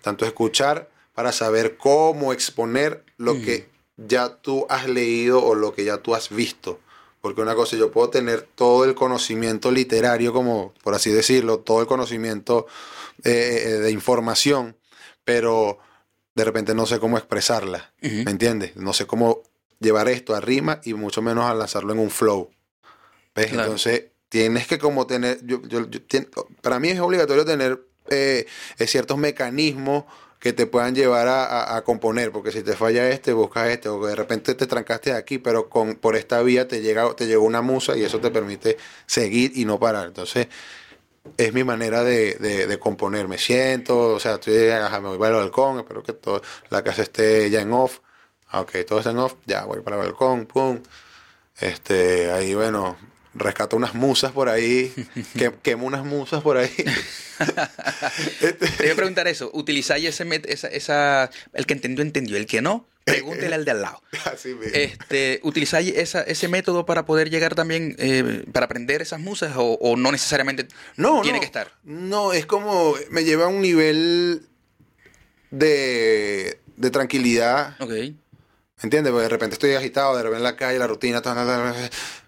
[0.00, 3.42] Tanto escuchar para saber cómo exponer lo Mm.
[3.44, 6.78] que ya tú has leído o lo que ya tú has visto.
[7.20, 11.80] Porque una cosa, yo puedo tener todo el conocimiento literario, como por así decirlo, todo
[11.80, 12.66] el conocimiento
[13.24, 14.76] eh, de información,
[15.24, 15.78] pero
[16.34, 17.92] de repente no sé cómo expresarla.
[18.24, 18.76] ¿Me entiendes?
[18.76, 19.42] No sé cómo
[19.80, 22.50] llevar esto a rima y mucho menos a lanzarlo en un flow.
[23.34, 23.46] ¿Ves?
[23.48, 23.62] Claro.
[23.64, 26.28] Entonces, tienes que como tener, yo, yo- yo tien-
[26.60, 28.46] para mí es obligatorio tener eh,
[28.78, 30.04] eh, ciertos mecanismos
[30.38, 33.88] que te puedan llevar a, a- a componer, porque si te falla este, buscas este,
[33.88, 37.44] o de repente te trancaste aquí, pero con, por esta vía te llega, te llegó
[37.46, 40.06] una musa y eso te permite seguir y no parar.
[40.08, 40.48] Entonces,
[41.36, 43.28] es mi manera de, de- de componer.
[43.28, 46.82] Me siento, o sea, estoy, ajá, me voy para el balcón, espero que todo, la
[46.84, 48.00] casa esté ya en off.
[48.48, 50.80] Ah, Ok, todo está en off, ya voy para el balcón, pum.
[51.60, 52.96] Este, ahí, bueno,
[53.34, 54.92] rescato unas musas por ahí,
[55.38, 56.70] que, quemo unas musas por ahí.
[58.40, 59.50] Este, Te voy a preguntar eso.
[59.52, 61.30] ¿Utilizáis ese esa, esa.
[61.52, 62.36] El que entendió, entendió.
[62.36, 64.02] El que no, pregúntele al de al lado.
[64.32, 64.72] así mismo.
[64.72, 69.72] Este, ¿Utilizáis esa, ese método para poder llegar también, eh, para aprender esas musas o,
[69.80, 71.40] o no necesariamente No, tiene no.
[71.40, 71.72] que estar?
[71.82, 74.46] No, es como me lleva a un nivel
[75.50, 77.76] de, de tranquilidad.
[77.80, 77.90] Ok.
[77.90, 79.12] ¿Me entiendes?
[79.12, 82.23] Porque de repente estoy agitado, de repente en la calle, la rutina, pf,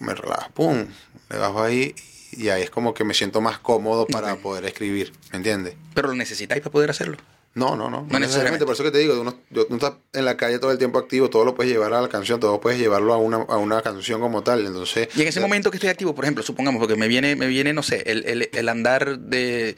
[0.00, 0.86] me relajo, pum,
[1.30, 1.94] me bajo ahí
[2.32, 5.74] y ahí es como que me siento más cómodo para poder escribir, ¿me entiendes?
[5.94, 7.16] Pero lo necesitáis para poder hacerlo.
[7.54, 8.02] No, no, no.
[8.02, 8.20] No, necesariamente.
[8.26, 8.64] necesariamente.
[8.66, 10.98] Por eso que te digo, uno, yo- uno está en la calle todo el tiempo
[10.98, 13.82] activo, todo lo puedes llevar a la canción, todo puedes llevarlo a una, a una
[13.82, 14.64] canción como tal.
[14.66, 17.46] Entonces, Y en ese momento que estoy activo, por ejemplo, supongamos, porque me viene, me
[17.48, 19.74] viene, no sé, el, el- el andar de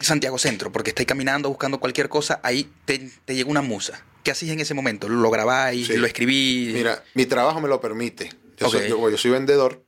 [0.00, 4.00] Santiago Centro, porque estáis caminando buscando cualquier cosa, ahí te, te llega una musa.
[4.22, 5.08] ¿Qué hacéis en ese momento?
[5.08, 5.86] ¿Lo grabáis?
[5.88, 5.96] Sí.
[5.96, 6.74] ¿Lo escribís?
[6.74, 8.30] Mira, mi trabajo me lo permite.
[8.62, 8.72] Yo, Ok.
[8.74, 9.82] soy, yo, yo soy vendedor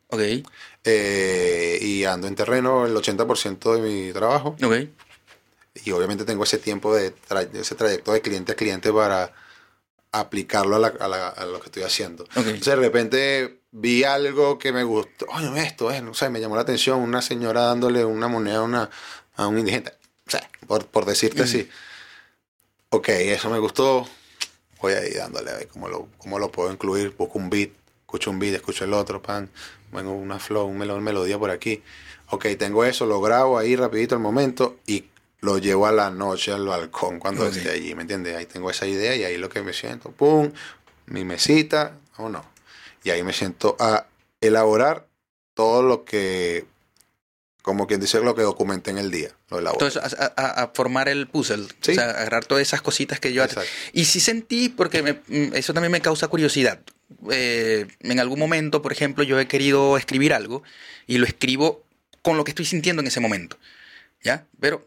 [0.84, 4.56] eh, y ando en terreno el 80% de mi trabajo.
[4.62, 4.88] ok.
[5.84, 9.32] Y obviamente tengo ese tiempo de tra- ese trayecto de cliente a cliente para
[10.12, 12.24] aplicarlo a, la- a la- a lo que estoy haciendo.
[12.36, 15.26] Entonces de repente vi algo que me gustó.
[15.34, 17.00] Oye, esto es, no sé, me llamó la atención.
[17.00, 18.90] Una señora dándole una moneda a, una,
[19.34, 19.92] a un indigente.
[20.26, 21.68] O sea, por, por decirte así.
[22.90, 24.08] Ok, eso me gustó.
[24.80, 27.14] Voy ahí dándole a ver cómo lo, cómo lo puedo incluir.
[27.18, 27.70] Busco un beat,
[28.14, 29.50] escucho un beat, escucho el otro, pan.
[29.92, 31.82] Vengo una flow, un melo- melodía por aquí.
[32.30, 35.04] Ok, tengo eso, lo grabo ahí rapidito al momento y
[35.40, 38.36] lo llevo a la noche al balcón cuando esté allí, ¿me entiendes?
[38.36, 40.50] Ahí tengo esa idea y ahí lo que me siento, pum,
[41.06, 42.44] mi mesita, o no.
[43.02, 44.06] Y ahí me siento a
[44.40, 45.06] elaborar
[45.54, 46.64] todo lo que,
[47.62, 49.30] como quien dice, lo que documenté en el día.
[49.50, 49.86] Lo elaboro.
[49.86, 51.66] Entonces, a, a- a formar el puzzle.
[51.82, 51.92] Sí.
[51.92, 53.42] O sea, agarrar todas esas cositas que yo...
[53.44, 53.68] Exacto.
[53.92, 56.80] Y sí sentí, porque me- mm, eso también me causa curiosidad.
[57.30, 60.62] Eh, en algún momento, por ejemplo, yo he querido escribir algo
[61.06, 61.84] y lo escribo
[62.22, 63.58] con lo que estoy sintiendo en ese momento.
[64.22, 64.46] ¿Ya?
[64.58, 64.86] Pero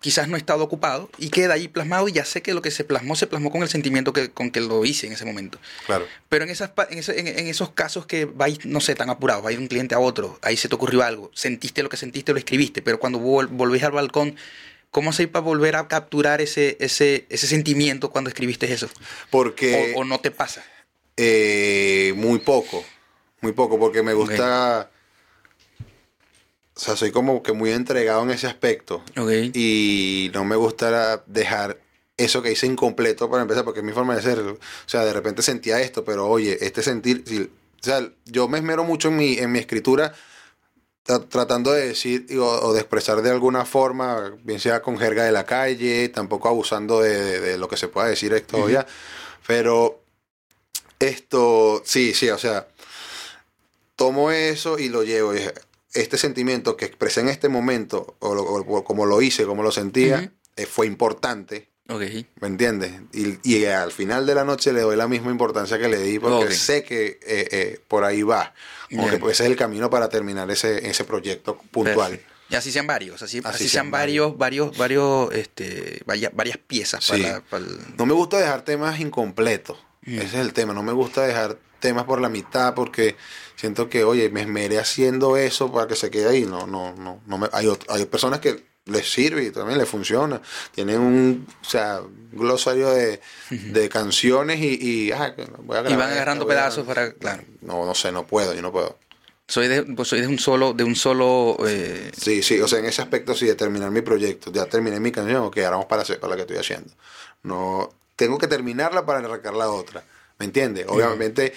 [0.00, 2.70] quizás no he estado ocupado y queda ahí plasmado y ya sé que lo que
[2.70, 5.58] se plasmó se plasmó con el sentimiento que, con que lo hice en ese momento.
[5.86, 6.06] Claro.
[6.28, 9.42] Pero en, esas, en, ese- en- en esos casos que vais, no sé, tan apurados,
[9.42, 12.30] vais de un cliente a otro, ahí se te ocurrió algo, sentiste lo que sentiste,
[12.32, 14.36] lo escribiste, pero cuando vol- volvés al balcón,
[14.92, 18.88] ¿Cómo hacéis para volver a capturar ese, ese, ese sentimiento cuando escribiste eso?
[19.28, 19.92] Porque...
[19.94, 20.64] ¿O, o no te pasa?
[21.16, 22.84] Eh, muy poco,
[23.40, 24.90] muy poco, porque me gusta...
[26.74, 29.02] O sea, soy como que muy entregado en ese aspecto.
[29.54, 31.80] Y no me gusta dejar
[32.18, 34.38] eso que hice incompleto para empezar, porque es mi forma de ser.
[34.40, 37.24] O sea, de repente sentía esto, pero oye, este sentir...
[37.26, 37.42] si-
[37.78, 40.12] o sea, yo me esmero mucho en mi, en mi escritura
[41.06, 45.24] tra- tratando de decir o, o de expresar de alguna forma, bien sea con jerga
[45.24, 48.86] de la calle, tampoco abusando de, de- de lo que se pueda decir esto ya.
[49.46, 50.02] Pero
[50.98, 52.66] esto, sí, sí, o sea,
[53.96, 55.32] tomo eso y lo llevo.
[55.94, 59.72] Este sentimiento que expresé en este momento, o, lo- o como lo hice, como lo
[59.72, 61.68] sentía, eh, fue importante.
[61.88, 62.02] Ok.
[62.40, 62.92] ¿Me entiendes?
[63.12, 66.18] Y, y al final de la noche le doy la misma importancia que le di
[66.18, 68.52] porque sé que eh, eh, por ahí va.
[68.90, 69.12] Como Ya.
[69.12, 72.20] que pues, ese es el camino para terminar ese, ese proyecto puntual.
[72.50, 76.58] Y así sean varios, así, Así así sean sean varios, varios, varios, este, vaya- varias
[76.58, 77.22] piezas Sí.
[77.22, 79.78] para, para el- No me gusta dejar temas incompletos.
[80.06, 80.72] Ese es el tema.
[80.72, 83.16] No me gusta dejar temas por la mitad porque
[83.56, 86.44] siento que, oye, me esmeré haciendo eso para que se quede ahí.
[86.44, 87.20] No, no, no.
[87.26, 90.40] no me, hay, hay personas que les sirve y también les funciona.
[90.72, 92.00] Tienen un, o sea,
[92.32, 96.86] glosario de, de canciones y, y, ah, voy a Y grabar van agarrando a- pedazos
[96.86, 97.42] para- claro.
[97.62, 98.98] No, no sé, no puedo, yo no puedo.
[99.48, 102.80] Soy de, pues soy de un solo, de un solo eh, Sí, sí, o sea,
[102.80, 104.50] en ese aspecto sí, de terminar mi proyecto.
[104.52, 106.92] Ya terminé mi canción, ok, ahora vamos para, hacer, para la que estoy haciendo.
[107.44, 110.02] No, tengo que terminarla para arrancar la otra.
[110.38, 110.86] ¿Me entiendes?
[110.88, 111.52] Obviamente,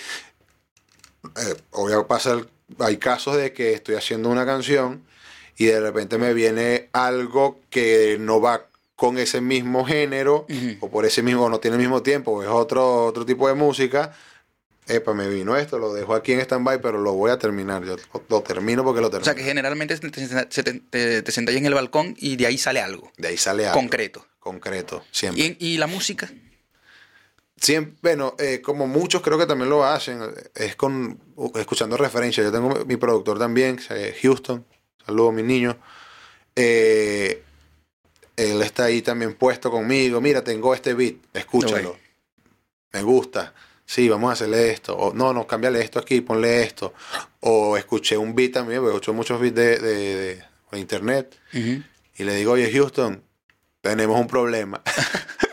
[1.36, 2.42] eh, obvio pasa,
[2.80, 5.04] hay casos de que estoy haciendo una canción
[5.58, 10.78] y de repente me viene algo que no va con ese mismo género Ujú.
[10.82, 14.14] o por ese mismo, no tiene el mismo tiempo, es otro, otro tipo de música.
[14.88, 17.84] Epa, me vino esto, lo dejo aquí en stand-by, pero lo voy a terminar.
[17.86, 17.96] Yo
[18.28, 19.22] lo, termino porque lo termino.
[19.22, 22.48] O sea que generalmente te, te, te, te- te sentáis en el balcón y de
[22.48, 23.80] ahí sale algo De ahí sale algo.
[23.80, 24.26] concreto.
[24.40, 25.58] Concreto, siempre.
[25.60, 26.32] ¿Y, y la música?
[27.62, 30.22] Siempre, bueno, eh, como muchos creo que también lo hacen,
[30.56, 31.20] es con
[31.56, 32.46] escuchando referencias.
[32.46, 33.78] Yo tengo mi productor también,
[34.22, 34.66] Houston,
[35.06, 35.78] saludos mi niño.
[36.56, 37.44] Eh,
[38.36, 40.22] él está ahí también puesto conmigo.
[40.22, 41.98] Mira, tengo este beat, escúchalo.
[42.94, 43.54] Me gusta.
[43.86, 44.96] Sí, vamos a hacerle esto.
[44.96, 46.94] O no, no, cámbiale esto aquí, ponle esto.
[47.42, 51.36] O escuché un beat también, porque escucho muchos beats de, de, de- de internet.
[52.18, 53.24] Y le digo, oye, Houston,
[53.82, 54.82] tenemos un problema.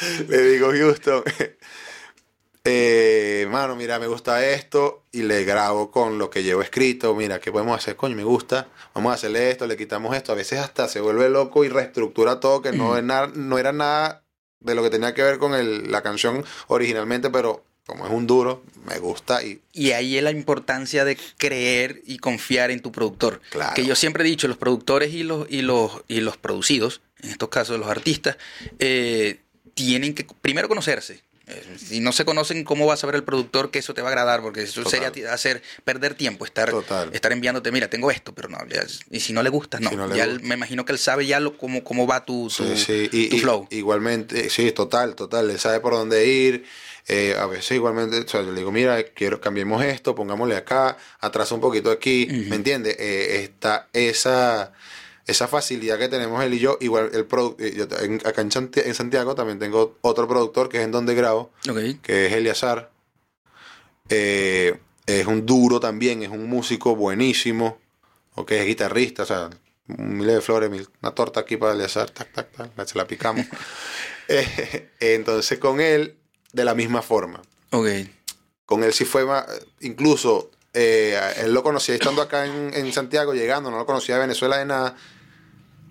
[0.28, 1.22] le digo, Houston,
[2.64, 5.04] eh, mano, mira, me gusta esto.
[5.12, 7.14] Y le grabo con lo que llevo escrito.
[7.14, 7.96] Mira, ¿qué podemos hacer?
[7.96, 8.68] Coño, me gusta.
[8.94, 10.32] Vamos a hacerle esto, le quitamos esto.
[10.32, 14.22] A veces hasta se vuelve loco y reestructura todo, que no, no era nada
[14.60, 18.26] de lo que tenía que ver con el- la canción originalmente, pero como es un
[18.26, 22.92] duro, me gusta y Y ahí es la importancia de creer y confiar en tu
[22.92, 23.40] productor.
[23.50, 23.74] Claro.
[23.74, 27.30] Que yo siempre he dicho, los productores y los, y los, y los producidos, en
[27.30, 28.36] estos casos los artistas,
[28.78, 29.40] eh,
[29.84, 31.20] tienen que primero conocerse.
[31.46, 34.08] Eh, Si no se conocen, ¿cómo va a saber el productor que eso te va
[34.08, 34.42] a agradar?
[34.42, 35.12] Porque eso Total.
[35.14, 37.08] sería hacer perder tiempo, estar, Total.
[37.14, 39.88] estar enviándote, mira, tengo esto, pero no, ya- y si no le gusta, no.
[39.88, 40.40] Si no le ya gusta.
[40.42, 43.08] él- me imagino que él sabe ya lo, cómo, cómo va tu, tu, Sí, sí.
[43.12, 43.66] Y, tu y- flow.
[43.70, 45.48] Igualmente, sí, total, total.
[45.50, 46.64] Él sabe por dónde ir.
[47.10, 50.98] Eh, a veces igualmente, o sea, yo le digo, mira, quiero cambiemos esto, pongámosle acá,
[51.20, 52.26] atrasa un poquito aquí.
[52.50, 52.96] ¿me entiendes?
[52.98, 54.74] Eh, está esa,
[55.28, 56.76] esa facilidad que tenemos él y yo.
[56.80, 57.26] Igual, el
[57.60, 60.90] eh, yo en- acá en, Santi- en Santiago también tengo otro productor que es en
[60.90, 62.00] donde grabo, Ok.
[62.02, 62.90] que es Eliazar.
[64.08, 67.78] Eh, es un duro también, es un músico buenísimo,
[68.34, 69.50] ok, es guitarrista, o sea,
[69.88, 73.06] un mil de flores, mil- una torta aquí para Eliazar, tac, tac, tac, se la
[73.06, 73.46] picamos.
[74.30, 76.18] Eh, entonces con él,
[76.52, 77.40] de la misma forma.
[77.70, 77.86] Ok.
[78.66, 79.46] Con él sí fue más,
[79.80, 84.20] incluso eh, él lo conocía estando acá en, en Santiago, llegando, no lo conocía de
[84.20, 84.94] Venezuela de nada.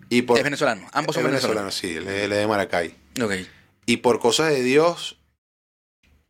[0.09, 0.87] Y por, Es venezolano.
[0.93, 1.75] Ambos son es venezolanos.
[1.75, 2.95] sí, él es- de Maracay.
[3.85, 5.17] Y por cosas de Dios,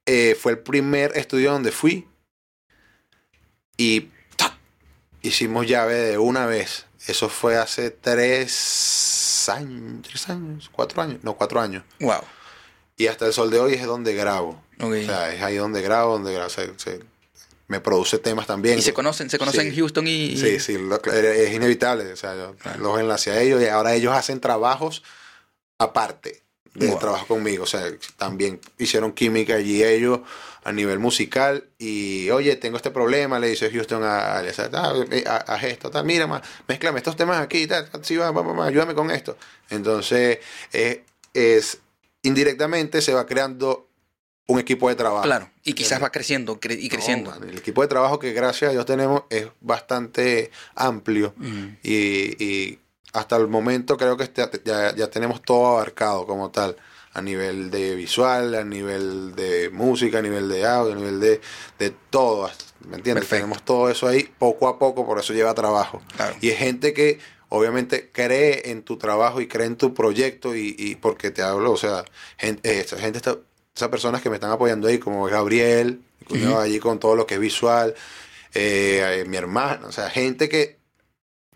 [0.05, 2.07] eh, fue el primer estudio donde fui.
[3.77, 4.53] Y ¡tac!
[5.21, 6.85] hicimos llave de una vez.
[7.07, 11.83] Eso fue hace tres años, tres años, cuatro años, no, cuatro años.
[11.99, 12.21] Wow.
[12.97, 14.61] Y hasta el sol de hoy es donde grabo.
[14.79, 16.49] O sea, es ahí donde grabo, donde grabo.
[17.67, 18.79] Me produce temas también.
[18.79, 19.77] y se conocen, se conocen Sí.
[19.77, 20.37] Houston y.
[20.37, 22.11] Sí, sí, lo- es inevitable.
[22.11, 22.79] O sea, yo Claro.
[22.79, 25.03] los enlacé a ellos y ahora ellos hacen trabajos
[25.79, 26.99] aparte del Wow.
[26.99, 27.63] trabajo conmigo.
[27.63, 27.83] O sea,
[28.17, 30.21] también hicieron química allí ellos
[30.63, 31.65] a nivel musical.
[31.77, 36.05] Y oye, tengo este problema, le dice Houston a, a, ah, eh, haz esto, tal,
[36.05, 39.09] mira, ma, mezclame estos temas aquí, tal, tal, sí, va, va, va, va, ayúdame con
[39.11, 39.37] esto.
[39.69, 40.39] Entonces,
[40.73, 41.03] eh,
[41.33, 41.79] es
[42.23, 43.86] indirectamente se va creando
[44.47, 45.23] un equipo de trabajo.
[45.23, 45.49] Claro.
[45.63, 47.31] Y quizás va creciendo cre- y creciendo.
[47.31, 51.33] No, man, el equipo de trabajo que gracias a Dios tenemos es bastante amplio
[51.83, 52.79] y, y
[53.13, 56.75] hasta el momento creo que este- ya, ya tenemos todo abarcado como tal.
[57.13, 61.41] A nivel de visual, a nivel de música, a nivel de audio, a nivel de,
[61.79, 62.47] de todo.
[62.87, 63.23] ¿Me entiendes?
[63.23, 63.35] Perfecto.
[63.37, 65.99] Tenemos todo eso ahí poco a poco, por eso lleva trabajo.
[66.15, 66.35] Claro.
[66.41, 67.17] Y es gente que
[67.49, 71.71] obviamente cree en tu trabajo y cree en tu proyecto y, y porque te hablo,
[71.71, 72.05] o sea,
[72.37, 73.37] gente, eh, esa gente está,
[73.77, 76.01] esas personas que me están apoyando ahí, como Gabriel,
[76.57, 77.95] allí con todo lo que es visual,
[78.53, 80.77] eh, eh, mi hermana, o sea, gente que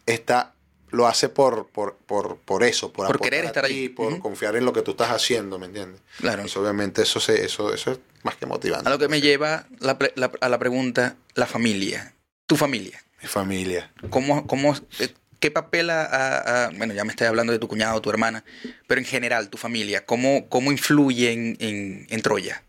[0.05, 0.53] está
[0.91, 3.87] lo hace por, por, por, por eso, por, Por querer estar ahí.
[3.87, 6.01] por confiar en lo que tú estás haciendo, ¿me entiendes?
[6.17, 6.43] Claro.
[6.43, 8.87] Eso, obviamente eso, se, eso, eso es más que motivante.
[8.87, 12.13] A lo que me lleva la pre- la- a la pregunta, la familia.
[12.45, 13.01] Tu familia.
[13.21, 13.89] Mi familia.
[14.09, 17.67] ¿Cómo, cómo, eh, ¿Qué papel a, a- a- Bueno, ya me estoy hablando de tu
[17.67, 18.45] cuñado, tu hermana,
[18.87, 22.63] pero en general, tu familia, ¿cómo, cómo influye en, en, en Troya?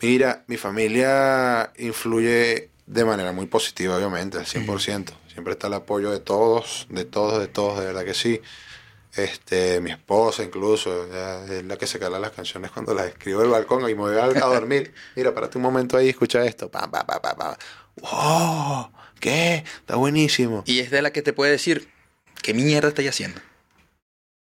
[0.00, 5.12] Mira, mi familia influye de manera muy positiva, obviamente, al 100%.
[5.32, 8.40] Siempre está el apoyo de todos, de todos, de todos, de verdad que sí.
[9.16, 11.06] Este, mi esposa incluso,
[11.52, 14.16] es la que se cala las canciones cuando las escribo del balcón y me voy
[14.16, 14.94] a, dormir.
[15.16, 16.70] Mira, párate un momento ahí, escucha esto.
[16.70, 17.54] Pam, pam, pam, pam.
[17.96, 18.92] ¡Wow!
[19.20, 19.64] ¿Qué?
[19.80, 20.62] Está buenísimo.
[20.66, 21.88] Y es de la que te puede decir,
[22.42, 23.40] ¿qué mierda estoy haciendo?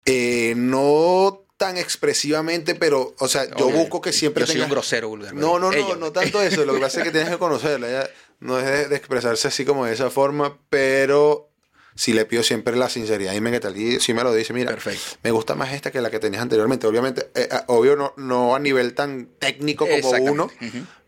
[0.05, 4.65] Eh, no tan expresivamente, pero, o sea, yo busco que siempre Yo soy tenga...
[4.65, 5.33] un grosero vulgar.
[5.33, 5.97] No, pero no, no, ellos.
[5.99, 6.63] no tanto eso.
[6.65, 7.89] Lo que pasa es que tienes que conocerla.
[7.89, 8.09] Ella
[8.39, 11.49] no es de, de expresarse así como de esa forma, pero
[11.95, 13.33] sí le pido siempre la sinceridad.
[13.33, 15.17] Y me, y sí me lo dice, mira, Perfecto.
[15.23, 16.85] me gusta más esta que la que tenías anteriormente.
[16.85, 20.51] Obviamente, eh, ah, obvio, no, no a nivel tan técnico como uno,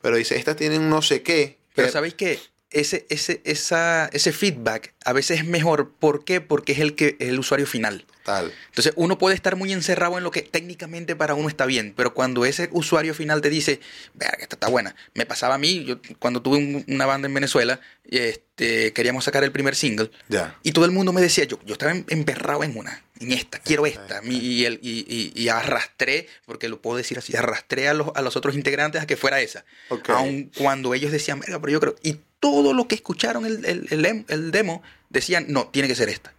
[0.02, 1.60] pero dice, esta tiene un no sé qué.
[1.76, 2.40] Pero que- ¿sabéis qué?
[2.72, 5.92] Ese, ese, esa, ese feedback a veces es mejor.
[6.00, 6.40] ¿Por qué?
[6.40, 8.06] Porque es el, que, es el usuario final.
[8.24, 8.54] Tal.
[8.68, 12.14] Entonces uno puede estar muy encerrado en lo que técnicamente para uno está bien, pero
[12.14, 13.80] cuando ese usuario final te dice,
[14.14, 14.96] verga, esta está buena.
[15.16, 19.44] Me pasaba a mí, yo cuando tuve un- una banda en Venezuela, este, queríamos sacar
[19.44, 20.56] el primer single Ya.
[20.64, 23.58] y todo el mundo me decía, yo, yo estaba em- emperrado en una, en esta,
[23.60, 24.22] quiero esta.
[24.22, 28.10] Mi- y, el- y, y- y arrastré, porque lo puedo decir así, arrastré a los,
[28.14, 29.66] a los otros integrantes a que fuera esa.
[29.90, 30.10] Ok.
[30.12, 31.96] Aun cuando ellos decían, verga, pero yo creo.
[32.04, 35.95] Y todo lo que escucharon el, el, el dem- el demo decían, no, tiene que
[35.95, 36.34] ser esta.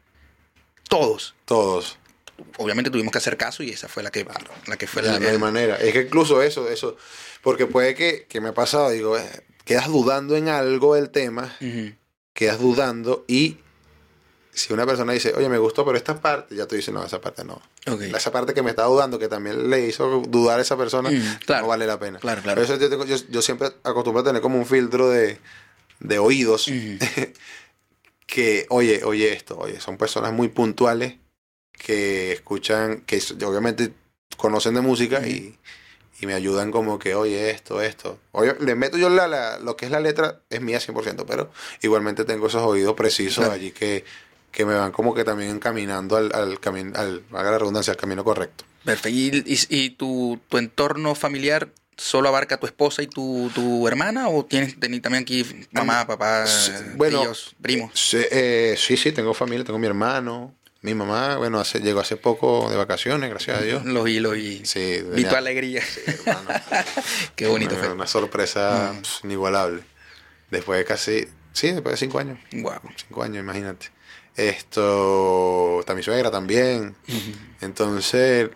[0.89, 1.35] Todos.
[1.45, 1.99] Todos.
[2.57, 4.27] Obviamente tuvimos que hacer caso y esa fue la que,
[4.67, 5.77] la que fue hay el- manera.
[5.77, 6.97] Es que incluso eso, eso,
[7.43, 11.55] porque puede que, que me ha pasado, digo, eh, quedas dudando en algo del tema,
[12.33, 13.59] quedas dudando y
[14.53, 17.21] si una persona dice, oye, me gustó, pero esta parte, ya tú dices, no, esa
[17.21, 17.63] parte no.
[18.17, 21.39] Esa parte que me estaba dudando, que también le hizo dudar a esa persona, Mm,
[21.47, 21.63] claro.
[21.63, 22.19] no vale la pena.
[22.19, 22.57] Claro, claro.
[22.61, 25.39] Por eso yo, tengo- yo, yo siempre acostumbro a tener como un filtro de,
[26.01, 26.67] de oídos
[28.27, 31.15] que, oye, oye esto, oye, son personas muy puntuales
[31.73, 33.93] que escuchan, que obviamente
[34.37, 35.57] conocen de música y,
[36.21, 38.19] y me ayudan como que, oye, esto, esto.
[38.33, 41.51] Oye, le meto yo la, la- lo que es la letra, es mía 100%, pero
[41.83, 43.53] igualmente tengo esos oídos precisos Claro.
[43.53, 44.05] allí que,
[44.53, 47.97] que me van como que también encaminando al, al camino, al, haga la redundancia, al
[47.99, 48.65] camino correcto.
[48.85, 49.09] Perfecto.
[49.09, 51.71] ¿Y, y- y tu, tu entorno familiar
[52.03, 54.29] solo abarca tu esposa y tu, tu hermana?
[54.29, 56.47] ¿O tienes también aquí mamá, papá,
[56.97, 57.91] bueno, tíos, primos?
[57.95, 62.17] Sí, eh, sí, sí, tengo familia, tengo mi hermano, mi mamá, bueno, hace, llegó hace
[62.17, 63.85] poco de vacaciones, gracias a Dios.
[63.85, 64.63] Lo vi, lo vi.
[64.65, 65.83] Sí, Vi tu alegría.
[65.83, 66.01] Sí.
[67.37, 67.93] Qué bonito una, fue.
[67.93, 69.03] una sorpresa Mm.
[69.03, 69.83] pss, inigualable.
[70.51, 72.39] Después de casi, sí, después de cinco años.
[72.53, 72.81] Wow.
[72.97, 73.91] Cinco años, imagínate.
[74.37, 76.97] Esto, está mi suegra también.
[77.61, 78.49] Entonces,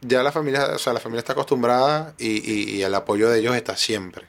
[0.00, 3.38] ya la familia, o sea, la familia está acostumbrada y, y- y el apoyo de
[3.40, 4.26] ellos está siempre.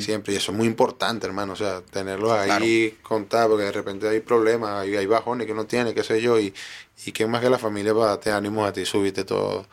[0.00, 0.32] Siempre.
[0.32, 1.52] Y eso es muy importante, hermano.
[1.52, 5.66] O sea, tenerlos ahí, contar, porque de repente hay problemas, hay, hay bajones que uno
[5.66, 6.40] tiene, qué sé yo.
[6.40, 6.54] Y,
[7.04, 9.66] y qué más que la familia para darte ánimos a ti, subirte todo,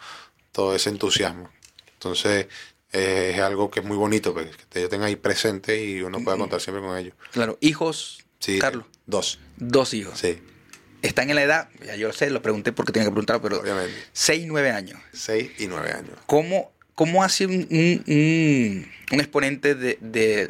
[0.52, 1.50] todo ese entusiasmo.
[1.94, 2.48] Entonces,
[2.92, 6.22] eh, es algo que es muy bonito, pues, que ellos tengan ahí presente y uno
[6.22, 7.14] pueda contar siempre con ellos.
[7.32, 8.86] Claro, hijos, Sí, Carlos.
[9.06, 9.40] Dos.
[9.56, 10.20] Dos hijos.
[10.20, 10.38] Sí,
[11.04, 13.60] Están en la edad, ya yo lo sé, lo pregunté porque tenía que preguntar, pero
[13.60, 13.94] obviamente.
[14.14, 15.00] 6, 9 años.
[15.14, 16.18] Seis y nueve años.
[16.26, 20.48] ¿Cómo, cómo hace un, un- un- un exponente de, de-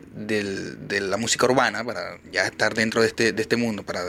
[0.78, 4.04] de la música urbana, para ya estar dentro de este, de este mundo, para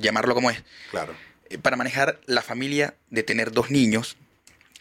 [0.00, 1.14] llamarlo como es, Claro.
[1.48, 4.16] eh, para manejar la familia de tener dos niños,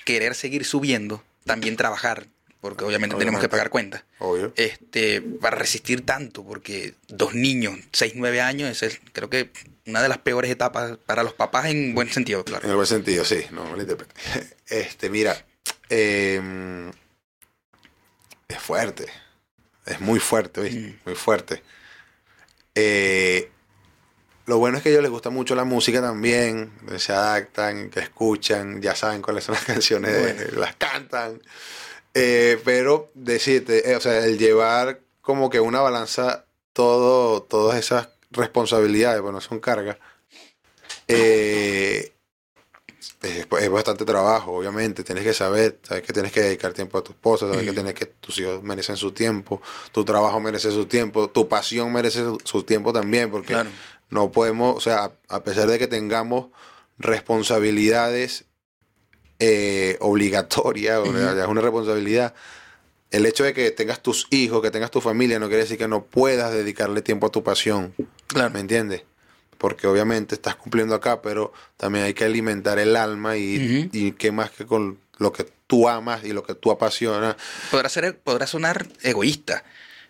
[0.06, 2.28] querer seguir subiendo, también trabajar,
[2.60, 4.52] porque obviamente, tenemos que pagar cuentas, Obvio.
[4.58, 9.50] este, para resistir tanto, porque dos niños, 6, 9 años, es creo que
[9.88, 12.70] una de las peores etapas para los papás en buen sentido, En claro.
[12.70, 14.14] el buen sentido, sí, no malinterprete.
[14.68, 15.46] Este, mira,
[15.90, 16.92] eh,
[18.48, 19.06] es fuerte.
[19.86, 20.80] Es muy fuerte, ¿viste?
[20.80, 21.00] Mm.
[21.06, 21.64] Muy fuerte.
[22.76, 23.50] Eh,
[24.46, 26.72] lo bueno es que a ellos les gusta mucho la música también.
[26.98, 30.60] Se adaptan, que escuchan, ya saben cuáles son las canciones, Bueno.
[30.62, 31.42] las cantan.
[32.14, 38.10] Eh, pero decirte, eh, o sea, el llevar como que una balanza todo, todas esas
[38.32, 39.98] responsabilidades, bueno, son cargas.
[41.08, 42.12] eh,
[43.22, 45.04] es, es bastante trabajo, obviamente.
[45.04, 47.94] Tienes que saber, sabes que tienes que dedicar tiempo a tu esposa, sabes que tienes
[47.94, 49.62] que tus hijos merecen su tiempo,
[49.92, 53.70] tu trabajo merece su tiempo, tu pasión merece su, su tiempo también, porque Claro.
[54.10, 56.48] no podemos, o sea, a pesar de que tengamos
[56.98, 58.46] responsabilidades
[59.40, 61.18] eh, obligatorias, o Ujú.
[61.18, 62.34] sea, es una responsabilidad.
[63.12, 65.88] El hecho de que tengas tus hijos, que tengas tu familia, no quiere decir que
[65.88, 67.94] no puedas dedicarle tiempo a tu pasión.
[68.28, 68.52] Claro.
[68.54, 69.04] ¿Me entiendes?
[69.58, 74.32] Porque obviamente estás cumpliendo acá, pero también hay que alimentar el alma y, y qué
[74.32, 77.36] más que con lo que tú amas y lo que tú apasionas.
[77.72, 79.64] Podrá, ser, podrá sonar egoísta,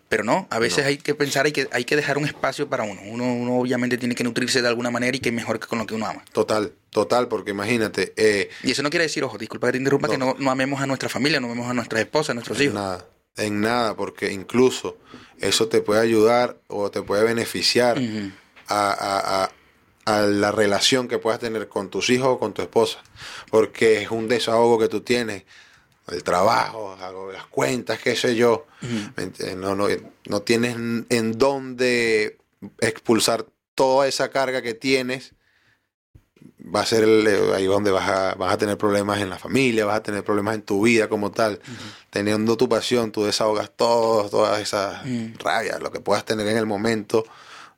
[0.10, 0.90] pero no, a veces No.
[0.90, 3.02] hay que pensar, hay que, hay que dejar un espacio para uno.
[3.06, 3.24] uno.
[3.34, 5.96] Uno obviamente tiene que nutrirse de alguna manera y que mejor que con lo que
[5.96, 6.26] uno ama.
[6.34, 10.08] Total, total, porque imagínate, eh, Y eso no quiere decir, ojo, disculpa que te interrumpa,
[10.08, 10.12] No.
[10.12, 12.76] que no, no amemos a nuestra familia, no amemos a nuestras esposas, a nuestros hijos.
[12.76, 13.06] nada,
[13.38, 14.98] en nada, porque incluso
[15.40, 17.98] eso te puede ayudar o te puede beneficiar
[18.68, 19.52] a, a- a-
[20.06, 23.00] a la relación que puedas tener con tus hijos o con tu esposa,
[23.52, 25.44] porque es un desahogo que tú tienes,
[26.08, 26.98] el trabajo,
[27.34, 28.66] las cuentas, qué sé yo,
[29.58, 29.88] no, no,
[30.30, 30.76] no tienes
[31.10, 32.38] en dónde
[32.80, 35.34] expulsar toda esa carga que tienes,
[36.74, 39.38] va a ser el- eh, ahí donde vas a, vas a tener problemas en la
[39.38, 41.60] familia, vas a tener problemas en tu vida como tal.
[42.10, 45.34] Teniendo tu pasión, tú desahogas todo, todas esas Mm.
[45.40, 47.26] rabias, lo que puedas tener en el momento,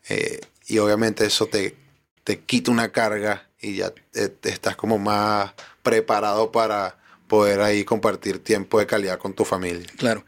[0.09, 1.75] eh, y obviamente eso te,
[2.23, 5.51] te quita una carga y ya eh, te estás como más
[5.83, 9.87] preparado para poder ahí compartir tiempo de calidad con tu familia.
[9.97, 10.23] Claro.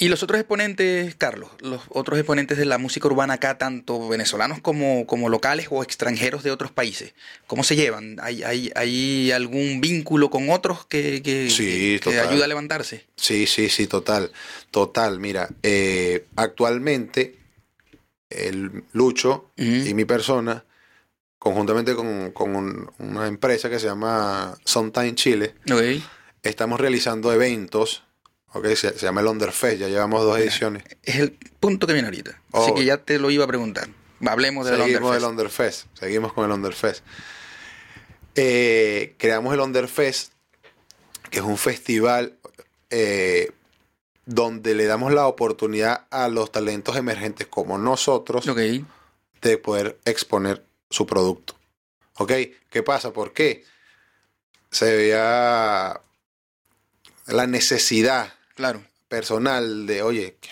[0.00, 4.60] Y los otros exponentes, Carlos, los otros exponentes de la música urbana acá, tanto venezolanos
[4.60, 7.12] como, como locales o extranjeros de otros países,
[7.46, 8.16] ¿cómo se llevan?
[8.22, 13.04] ¿Hay, hay, hay algún vínculo con otros que, que, Sí, que- ayuda a levantarse?
[13.16, 14.32] Sí, sí, sí, total.
[14.70, 17.36] Total, mira, eh, actualmente
[18.30, 19.50] el Lucho
[19.86, 20.64] y mi persona,
[21.38, 25.54] conjuntamente con, con un- una empresa que se llama Sometime Chile,
[26.42, 28.04] estamos realizando eventos,
[28.52, 28.66] ¿ok?
[28.74, 30.82] Se, se llama el Underfest, ya llevamos dos ediciones.
[31.02, 32.30] Es el punto que viene ahorita.
[32.52, 32.74] Así Oh.
[32.74, 33.88] que ya te lo iba a preguntar.
[34.26, 35.22] Hablemos del Seguimos Underfest.
[35.24, 37.04] el Underfest, seguimos con el Underfest.
[38.34, 40.32] Eh, creamos el Underfest,
[41.30, 42.38] que es un festival
[42.90, 43.50] eh,
[44.26, 48.44] donde le damos la oportunidad a los talentos emergentes como nosotros
[49.42, 51.54] de poder exponer su producto.
[52.18, 52.32] ¿Ok?
[52.68, 53.12] ¿Qué pasa?
[53.12, 53.64] ¿Por qué?
[54.70, 56.00] Se veía
[57.26, 58.82] la necesidad Claro.
[59.08, 60.50] personal de, oye, que-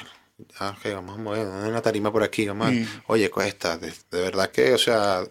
[0.59, 2.86] ah, ok, vamos a mover una tarima por aquí, vamos a- Mm.
[3.09, 5.22] oye, cuesta, de, de verdad que, o sea,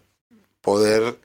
[0.61, 1.17] poder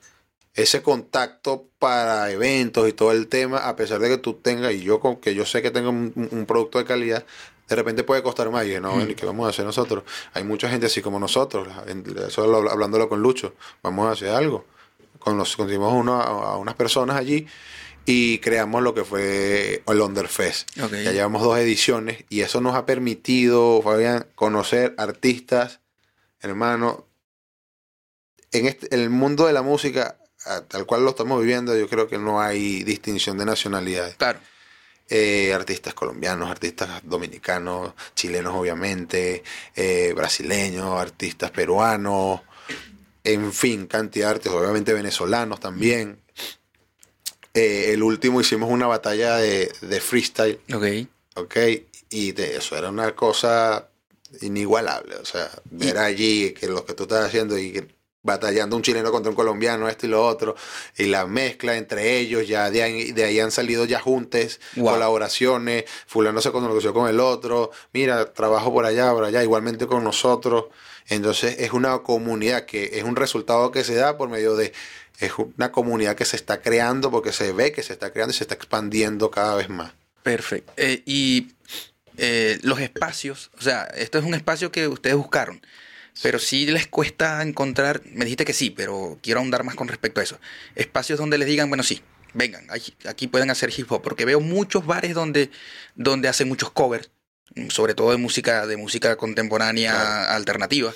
[0.55, 4.81] ese contacto para eventos y todo el tema, a pesar de que tú tengas, y
[4.81, 7.25] yo con que yo sé que tengo un, un producto de calidad,
[7.67, 8.65] de repente puede costar más.
[8.67, 8.95] Y no, Mm.
[8.95, 10.03] bueno, ¿y qué vamos a hacer nosotros?
[10.33, 14.11] Hay mucha gente así como nosotros, la- en- eso lo- hablándolo con Lucho, vamos a
[14.11, 14.65] hacer algo.
[15.19, 17.47] Con los, conseguimos uno- a, a unas personas allí
[18.05, 20.77] y creamos lo que fue el Underfest.
[20.81, 20.91] Ok.
[20.91, 25.79] Ya llevamos dos ediciones y eso nos ha permitido, Fabián, conocer artistas,
[26.41, 27.07] hermano.
[28.51, 30.17] En este, en el mundo de la música,
[30.67, 34.15] tal cual lo estamos viviendo, yo creo que no hay distinción de nacionalidades.
[34.15, 34.39] Claro.
[35.09, 39.43] Eh, artistas colombianos, artistas dominicanos, chilenos obviamente,
[39.75, 42.41] eh, brasileños, artistas peruanos,
[43.23, 46.22] en fin, cantidad de artistas, obviamente venezolanos también.
[47.53, 50.85] Eh, el último hicimos una batalla de, de freestyle, Ok.
[51.35, 51.57] ¿ok?
[52.09, 53.89] Y de eso era una cosa
[54.41, 57.87] inigualable, o sea, ver allí que lo que tú estás haciendo y que
[58.23, 60.55] batallando un chileno contra un colombiano, esto y lo otro,
[60.97, 64.93] y la mezcla entre ellos, ya de ahí, de ahí han salido ya juntes, Wow.
[64.93, 70.03] colaboraciones, fulano se conoció con el otro, mira, trabajo por allá, por allá, igualmente con
[70.03, 70.65] nosotros,
[71.09, 74.71] entonces es una comunidad que es un resultado que se da por medio de,
[75.25, 78.37] es una comunidad que se está creando porque se ve que se está creando y
[78.37, 79.93] se está expandiendo cada vez más.
[80.23, 80.73] Perfecto.
[80.77, 81.49] Eh, y
[82.17, 85.61] eh, los espacios, o sea, esto es un espacio que ustedes buscaron,
[86.21, 90.21] pero sí les cuesta encontrar, me dijiste que sí, pero quiero ahondar más con respecto
[90.21, 90.39] a eso.
[90.75, 92.01] Espacios donde les digan, bueno, sí,
[92.33, 92.67] vengan,
[93.07, 95.49] aquí pueden hacer hip hop, porque veo muchos bares donde,
[95.95, 97.09] donde hacen muchos covers,
[97.55, 100.31] mm, sobre todo de música, de música contemporánea Claro.
[100.35, 100.93] alternativa,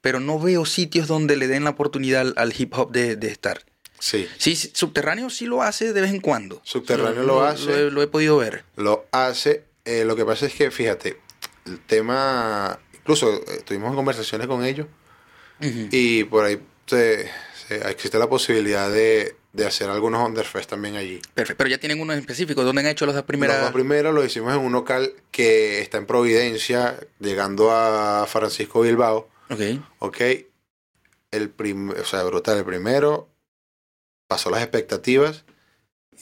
[0.00, 3.28] pero no veo sitios donde le den la oportunidad al, al hip hop de, de
[3.28, 3.64] estar.
[4.00, 6.60] Sí, Sí, Subterráneo sí lo hace de vez en cuando.
[6.64, 7.64] Subterráneo lo hace.
[7.66, 8.64] Lo, he- lo he podido ver.
[8.76, 9.64] lo hace.
[9.84, 11.18] Eh, lo que pasa es que, fíjate,
[11.66, 14.86] el tema, incluso eh, tuvimos conversaciones con ellos
[15.60, 17.28] y por ahí se-
[17.66, 21.20] se- existe la posibilidad de, de hacer algunos Underfest también allí.
[21.34, 22.62] Perfecto, pero ya tienen uno en específico.
[22.64, 23.56] ¿Dónde han hecho las dos primeras?
[23.56, 28.82] Los dos primeros lo hicimos en un local que está en Providencia, llegando a Francisco
[28.82, 29.28] Bilbao.
[29.50, 29.60] Ok.
[30.00, 30.20] Ok,
[31.30, 32.58] el prim o sea, brutal.
[32.58, 33.28] El primero
[34.28, 35.44] pasó las expectativas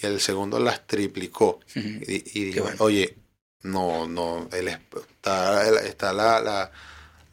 [0.00, 1.60] y el segundo las triplicó.
[1.74, 2.76] Y, y bueno.
[2.78, 3.16] oye,
[3.62, 6.70] no, no, el, está, está la, la,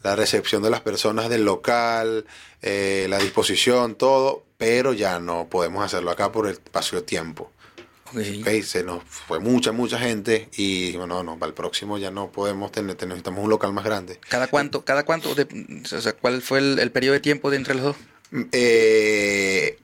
[0.01, 2.26] la recepción de las personas del local,
[2.61, 7.51] eh, la disposición, todo, pero ya no podemos hacerlo acá por el espacio de tiempo.
[8.07, 8.19] Ok.
[8.41, 12.11] Ok, se nos fue mucha, mucha gente y dijimos, no, no, para el próximo ya
[12.11, 14.19] no podemos tener, te- necesitamos un local más grande.
[14.30, 15.47] ¿Cada cuánto, cada cuánto, de-
[15.95, 17.95] o sea, cuál fue el, el periodo de tiempo de entre los dos?
[18.51, 19.80] Eh,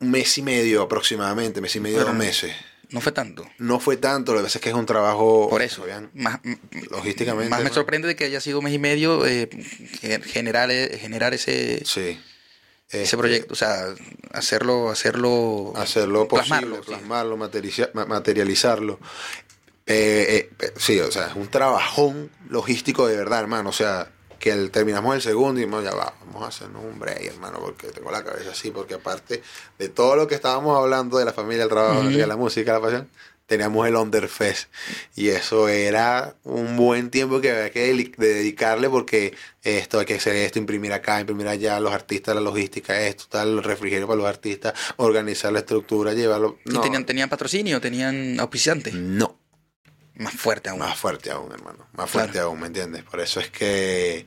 [0.00, 2.52] un mes y medio aproximadamente, mes y medio, Bueno, dos meses.
[2.90, 3.46] No fue tanto.
[3.58, 5.48] No fue tanto, lo que pasa es que es un trabajo...
[5.48, 6.10] Por eso, ¿sabían?
[6.14, 6.40] más,
[6.90, 9.48] Logísticamente, más me sorprende de que haya sido un mes y medio eh,
[10.00, 12.20] ge- generar, eh, generar ese, Sí.
[12.88, 13.94] ese Este, proyecto, o sea,
[14.32, 17.40] hacerlo, hacerlo, hacerlo posible, plasmarlo, plasmarlo, sí.
[17.42, 18.98] materializa- ma- materializarlo.
[19.86, 23.70] Eh, sí, o sea, es un trabajón logístico de verdad, hermano.
[23.70, 24.10] O sea,
[24.40, 27.60] que el- terminamos el segundo y dijimos, ya va, vamos a hacernos un break, hermano,
[27.60, 29.42] porque tengo la cabeza así, porque aparte
[29.78, 32.10] de todo lo que estábamos hablando de la familia, el trabajo, Ujú.
[32.18, 33.08] de la música, la pasión,
[33.46, 34.68] teníamos el Underfest.
[35.16, 39.34] Y eso era un buen tiempo que había que dedicarle porque
[39.64, 43.48] esto hay que hacer esto, imprimir acá, imprimir allá, los artistas, la logística, esto, tal,
[43.58, 46.58] el refrigerio para los artistas, organizar la estructura, llevarlo.
[46.64, 48.94] ¿Y No, tenían, tenían patrocinio, tenían auspiciantes?
[48.94, 49.36] no,
[50.20, 50.78] Más fuerte aún.
[50.78, 52.26] más fuerte aún, hermano, más Claro.
[52.26, 53.02] fuerte aún, ¿me entiendes?
[53.04, 54.26] Por eso es que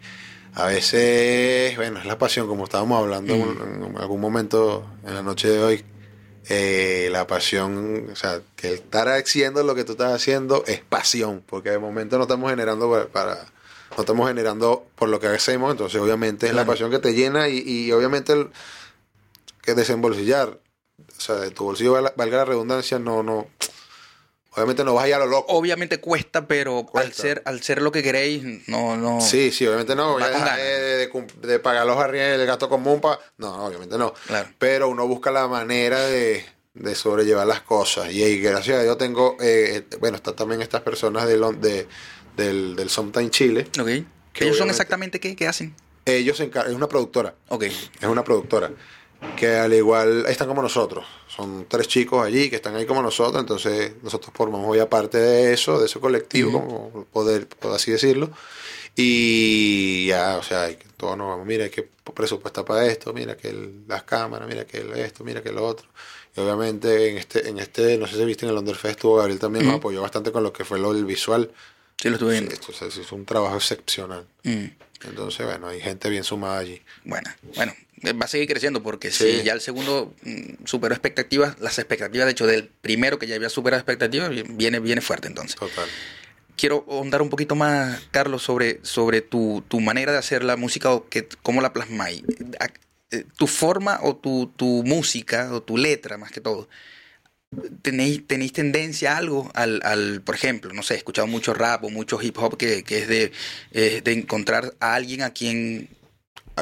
[0.55, 5.21] a veces, bueno, es la pasión, como estábamos hablando en- en algún momento en la
[5.23, 5.85] noche de hoy.
[6.49, 11.41] eh, la pasión, o sea, que estar haciendo lo que tú estás haciendo es pasión,
[11.47, 13.45] porque de momento no estamos generando para, para-
[13.95, 16.71] no estamos generando por lo que hacemos, entonces obviamente es la Claro.
[16.73, 18.49] pasión que te llena y, y obviamente el,
[19.61, 20.49] que desembolsillar,
[21.17, 23.47] o sea, de tu bolsillo valga la redundancia, no, no,
[24.55, 25.51] obviamente no vas a ir a lo loco.
[25.53, 29.19] Obviamente cuesta, pero al ser, al ser lo que queréis, no, no.
[29.21, 30.13] Sí, sí, obviamente no.
[30.13, 30.63] Voy a dejar de,
[31.07, 33.19] de de pagar los arriendos, el gasto común para...
[33.37, 34.13] No, obviamente no.
[34.27, 34.49] Claro.
[34.57, 38.11] Pero uno busca la manera de, de sobrellevar las cosas.
[38.11, 39.37] Y, ahí, gracias a Dios tengo...
[39.41, 41.87] eh, eh, bueno, está también estas personas de, Lon- de,
[42.37, 43.67] del, del Sometime Chile.
[43.79, 43.87] Ok.
[44.33, 45.35] Que ¿Ellos son exactamente qué?
[45.35, 45.75] ¿Qué hacen?
[46.05, 47.35] Ellos se encar- es una productora.
[47.49, 47.63] Ok.
[47.63, 48.71] Es una productora.
[49.37, 51.05] Que al igual están como nosotros.
[51.27, 53.41] Son tres chicos allí que están ahí como nosotros.
[53.41, 58.29] Entonces nosotros formamos hoy aparte de eso, de ese colectivo, como poder, por así decirlo.
[58.95, 63.49] Y ya, o sea, todos nos vamos, mira, hay que presupuesta para esto, mira que
[63.49, 65.87] el- las cámaras, mira que el esto, mira que lo otro.
[66.35, 69.39] Y obviamente en este, en este, no sé si viste en el Underfest, estuvo Gabriel
[69.39, 69.79] también nos Ujú.
[69.79, 71.51] apoyó bastante con lo que fue lo del visual.
[71.99, 72.53] Sí, lo estuve viendo.
[72.53, 74.25] Es un trabajo excepcional.
[74.43, 74.65] Mm.
[75.05, 76.81] Entonces, bueno, hay gente bien sumada allí.
[77.03, 77.73] Bueno, bueno,
[78.11, 79.37] va a seguir creciendo porque Sí.
[79.39, 83.35] si ya el segundo mm, superó expectativas, las expectativas, de hecho, del primero que ya
[83.35, 85.55] había superado expectativas, viene, viene fuerte entonces.
[85.55, 85.87] Total.
[86.55, 90.91] Quiero ahondar un poquito más, Carlos, sobre, sobre tu, tu manera de hacer la música
[90.91, 92.23] o que, cómo la plasmáis.
[93.11, 96.67] Eh, Tu forma o tu, tu música o tu letra, más que todo.
[97.83, 99.51] ¿Tenéis, tenéis tendencia a algo?
[99.53, 102.83] Al, al, por ejemplo, no sé, he escuchado mucho rap o mucho hip hop que,
[102.83, 103.31] que es de,
[103.71, 105.87] eh, de encontrar a alguien a quien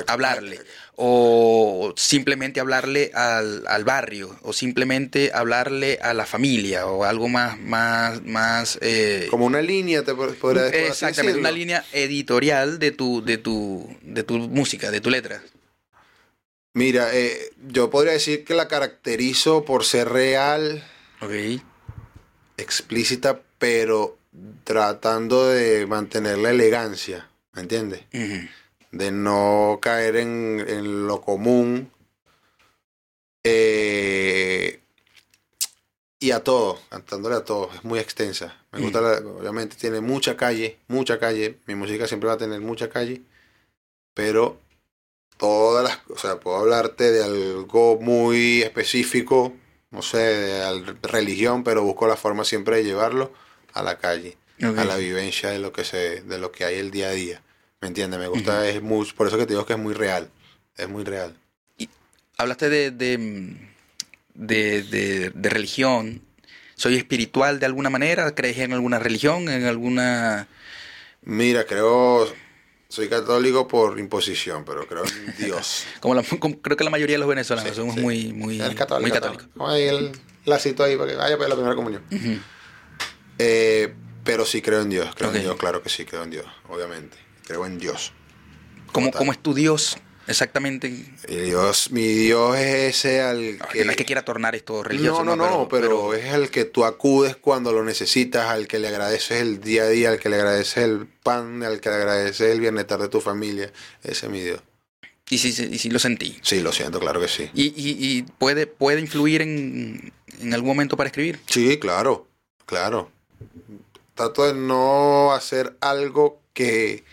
[0.08, 0.60] hablarle
[0.96, 7.58] o simplemente hablarle al, al barrio o simplemente hablarle a la familia o algo más
[7.60, 12.78] más más eh, Como una línea, te pod- podría por así exactamente una línea editorial
[12.80, 15.42] de tu de tu de tu música de tu letra
[16.74, 20.84] Mira, eh, yo podría decir que la caracterizo por ser real,
[21.22, 21.62] ok
[22.58, 24.18] explícita, pero
[24.64, 28.02] tratando de mantener la elegancia, ¿me entiendes?
[28.14, 28.48] Ujú.
[28.92, 31.92] De no caer en, en lo común.
[33.44, 34.80] Eh,
[36.20, 38.64] y a todo, cantándole a todo, es muy extensa.
[38.72, 38.84] Me Mm.
[38.84, 41.58] gusta, la- obviamente tiene mucha calle, mucha calle.
[41.66, 43.22] Mi música siempre va a tener mucha calle,
[44.14, 44.60] pero
[45.38, 49.54] todas las, o sea, puedo hablarte de algo muy específico,
[49.90, 53.34] no sé, de religión, pero busco la forma siempre de llevarlo
[53.74, 56.92] a la calle, a la vivencia de lo que se, de lo que hay el
[56.92, 57.42] día a día.
[57.82, 58.20] ¿Me entiendes?
[58.20, 58.62] Me gusta, Ujú.
[58.64, 60.30] es muy, por eso que te digo que es muy real,
[60.78, 61.36] es muy real.
[62.38, 63.58] hablaste de de,
[64.36, 66.22] de, de- de religión
[66.76, 70.48] soy espiritual de alguna manera crees en alguna religión en alguna
[71.24, 72.32] Mira, creo,
[72.90, 75.86] soy católico por imposición, pero creo en Dios.
[76.00, 78.02] como, la- como creo que la mayoría de los venezolanos Sí, somos sí.
[78.02, 79.02] muy muy el católico.
[79.10, 80.12] muy católicos ahí el
[80.46, 82.04] lacito ahí para que vaya para la primera comunión.
[82.12, 82.40] Ujú.
[83.40, 85.36] Eh, pero sí creo en Dios, creo Ok.
[85.36, 87.18] en Dios, claro que sí, creo en Dios, obviamente.
[87.46, 88.14] Creo en Dios.
[88.92, 90.88] ¿Cómo, cómo es tu Dios exactamente?
[91.28, 93.86] Y Dios, mi Dios es ese al No, que...
[93.86, 95.24] no es que quiera tornar esto religioso.
[95.24, 98.88] no, no, no, pero, es al que tú acudes cuando lo necesitas, al que le
[98.90, 102.52] agradeces el día a día, al que le agradeces el pan, al que le agradeces
[102.52, 103.72] el bienestar de tu familia.
[104.04, 104.62] Ese es mi Dios.
[105.30, 106.38] Y sí, sí, sí lo sentí.
[106.42, 107.50] Sí, lo siento, claro que sí.
[107.54, 110.12] Y, y- y puede, puede influir en,
[110.42, 111.40] en algún momento para escribir.
[111.48, 112.28] Sí, claro,
[112.66, 113.10] claro.
[114.16, 117.06] Trato de no hacer algo que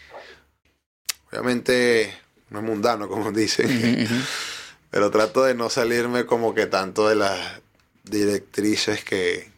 [1.31, 2.13] obviamente
[2.51, 4.07] no es mundano, como dicen,
[4.91, 7.61] pero trato de no salirme como que tanto de las
[8.05, 9.51] directrices que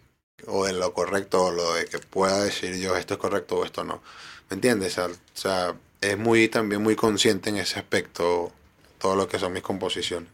[0.46, 3.64] o de lo correcto o lo de que pueda decir yo esto es correcto o
[3.64, 4.02] esto no.
[4.48, 4.98] ¿Me entiendes?
[4.98, 8.52] O sea, es muy también muy consciente en ese aspecto
[8.98, 10.28] todo lo que son mis composiciones.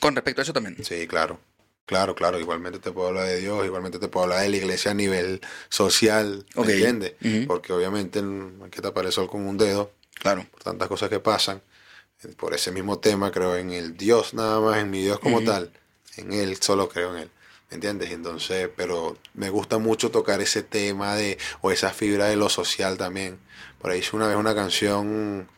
[0.00, 0.82] Con respecto a eso también.
[0.82, 1.38] Sí, claro.
[1.84, 2.38] Claro, claro.
[2.38, 5.40] Igualmente te puedo hablar de Dios, igualmente te puedo hablar de la iglesia a nivel
[5.68, 7.14] social, ¿me entiendes?
[7.46, 9.92] Porque obviamente hay que tapar el sol con un dedo
[10.22, 10.46] Claro.
[10.52, 11.60] por tantas cosas que pasan.
[12.36, 15.72] Por ese mismo tema creo en el Dios nada más, en mi Dios como tal.
[16.16, 17.30] En Él, solo creo en Él.
[17.68, 18.12] ¿Me entiendes?
[18.12, 22.96] Entonces, pero me gusta mucho tocar ese tema de, o esa fibra de lo social
[22.96, 23.40] también.
[23.80, 25.48] Por ahí hice una vez una canción,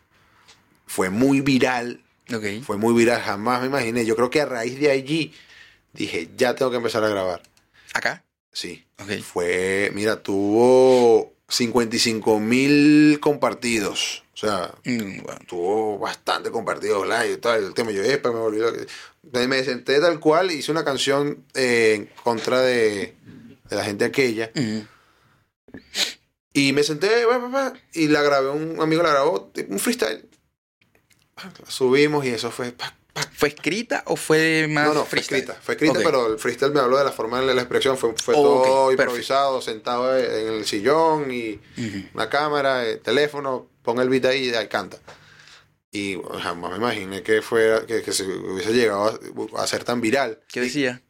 [0.87, 2.03] fue muy viral,
[2.65, 4.07] fue muy viral, jamás me imaginé.
[4.07, 5.35] Yo creo que a raíz de allí
[5.93, 7.43] dije, ya tengo que empezar a grabar.
[7.93, 8.25] ¿Acá?
[8.51, 8.87] Sí.
[9.23, 14.23] Fue, mira, tuvo 55 mil compartidos.
[14.35, 15.41] O sea, Mm, bueno.
[15.47, 17.65] tuvo bastante compartidos like y tal.
[17.65, 18.77] El tema, yo, epa, me loco".
[19.33, 23.15] Me senté tal cual, hice una canción eh, en contra de,
[23.71, 24.51] de la gente aquella.
[24.55, 24.87] Ujú.
[26.53, 30.29] Y me senté, pa, y la grabé, un amigo la grabó, un freestyle.
[31.67, 32.75] Subimos y eso fue...
[33.37, 35.55] ¿Fue escrita o fue más No, no, fue escrita.
[35.63, 37.97] Fue escrita, pero el freestyle me habló de la forma de la expresión.
[37.97, 42.09] Fue, fue Oh, todo improvisado, sentado en el sillón y Ujú.
[42.15, 44.99] una cámara, el teléfono, pon el beat ahí y ahí canta.
[45.93, 49.21] Y jamás me imaginé que fuera, que, que se hubiese llegado
[49.57, 50.41] a, a ser tan viral.
[50.49, 51.01] ¿Qué decía?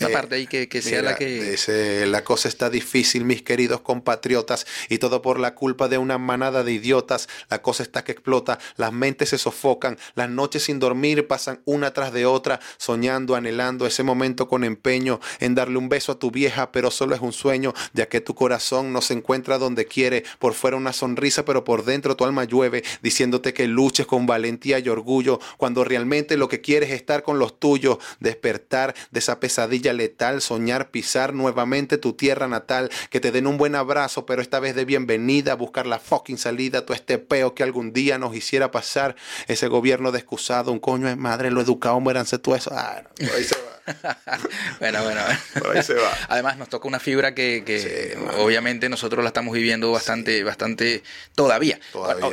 [0.00, 1.26] Una Eh, parte ahí que, que sea Mira, la que...
[1.26, 6.18] dice, la cosa está difícil, mis queridos compatriotas, y todo por la culpa de una
[6.18, 7.28] manada de idiotas.
[7.48, 11.92] La cosa está que explota, las mentes se sofocan, las noches sin dormir pasan una
[11.92, 16.30] tras de otra, soñando, anhelando ese momento con empeño en darle un beso a tu
[16.30, 20.24] vieja, pero solo es un sueño, ya que tu corazón no se encuentra donde quiere,
[20.38, 24.78] por fuera una sonrisa, pero por dentro tu alma llueve, diciéndote que luches con valentía
[24.80, 29.40] y orgullo, cuando realmente lo que quieres es estar con los tuyos, despertar de esa
[29.40, 34.42] pesadilla letal, soñar pisar nuevamente tu tierra natal, que te den un buen abrazo, pero
[34.42, 38.34] esta vez de bienvenida, buscar la fucking salida, todo este peo que algún día nos
[38.36, 39.16] hiciera pasar,
[39.46, 42.70] ese gobierno de excusado, un coño de madre, lo educado, muéranse todo eso.
[42.74, 43.78] Ah, no, ahí se va,
[44.80, 45.20] bueno, bueno.
[45.60, 46.10] por ahí se va.
[46.28, 51.02] Además nos toca una fibra que, que Sí, obviamente nosotros la estamos viviendo bastante, bastante
[51.34, 51.80] todavía.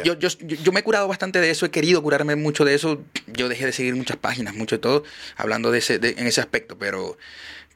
[0.04, 3.02] Yo, yo, yo me he curado bastante de eso, he querido curarme mucho de eso.
[3.28, 5.04] Yo dejé de seguir muchas páginas, mucho de todo,
[5.38, 7.18] hablando de ese, de- en ese aspecto, pero,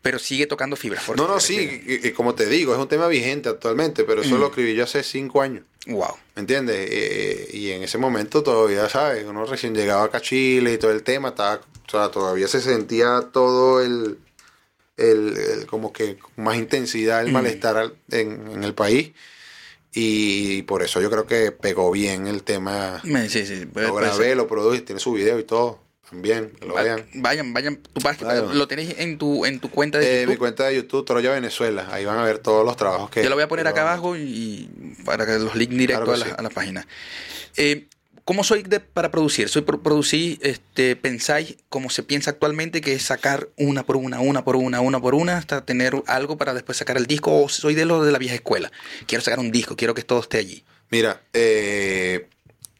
[0.02, 1.04] pero sigue tocando fibras.
[1.16, 4.38] No, no, sí, y, y como te digo, es un tema vigente actualmente, pero eso
[4.38, 5.66] lo escribí yo hace cinco años.
[5.88, 6.16] Wow.
[6.36, 6.88] ¿Me entiendes?
[6.90, 9.26] Eh, y en ese momento todavía, ¿sabes?
[9.26, 11.56] Uno recién llegaba acá a Chile y todo el tema, estaba,
[11.88, 14.20] o sea, todavía se sentía todo el,
[14.98, 17.34] el, el- como que con más intensidad el Mm.
[17.34, 19.12] malestar al- en, en el país.
[19.92, 23.02] Y por eso yo creo que pegó bien el tema.
[23.28, 23.66] Sí, sí.
[23.66, 24.38] puede- Lo grabé, ser.
[24.38, 25.82] lo produje, tiene su video y todo.
[26.10, 27.06] También, que lo Va- vean.
[27.16, 28.58] Vayan, vayan, tu página, Vayan.
[28.58, 30.32] lo tenéis en tu, en tu cuenta de Eh, YouTube.
[30.32, 31.88] mi cuenta de YouTube, Troya Venezuela.
[31.92, 33.22] Ahí van a ver todos los trabajos que.
[33.24, 34.70] Yo lo voy a poner acá abajo y,
[35.06, 36.34] para que los links directos Claro a, sí.
[36.38, 36.88] a la página.
[37.58, 37.88] Eh,
[38.26, 39.50] ¿Cómo soy de- para producir?
[39.50, 44.20] Soy por producir, este, pensáis como se piensa actualmente, que es sacar una por una,
[44.20, 47.50] una por una, una por una, hasta tener algo para después sacar el disco, o
[47.50, 48.72] soy de los de la vieja escuela.
[49.08, 50.64] Quiero sacar un disco, quiero que todo esté allí.
[50.92, 52.28] Mira, eh,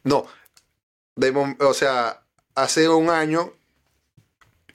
[0.04, 0.24] no,
[1.16, 2.20] de o sea,
[2.54, 3.52] hace un año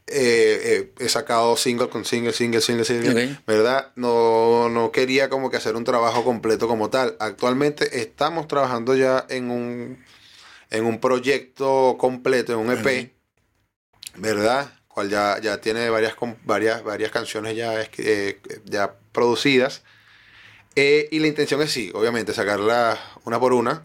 [0.08, 3.40] eh, eh, he sacado single con single, single, single, single.
[3.48, 3.92] ¿verdad?
[3.96, 7.16] No, no quería como que hacer un trabajo completo como tal.
[7.20, 10.04] Actualmente estamos trabajando ya en un,
[10.70, 13.14] en un proyecto completo, en un EP,
[14.18, 14.72] ¿verdad?
[14.88, 16.14] Cual ya, ya tiene varias,
[16.44, 19.82] varias, varias canciones ya, eh, ya producidas.
[20.76, 23.82] Y la intención es sí, obviamente, sacarla una por una,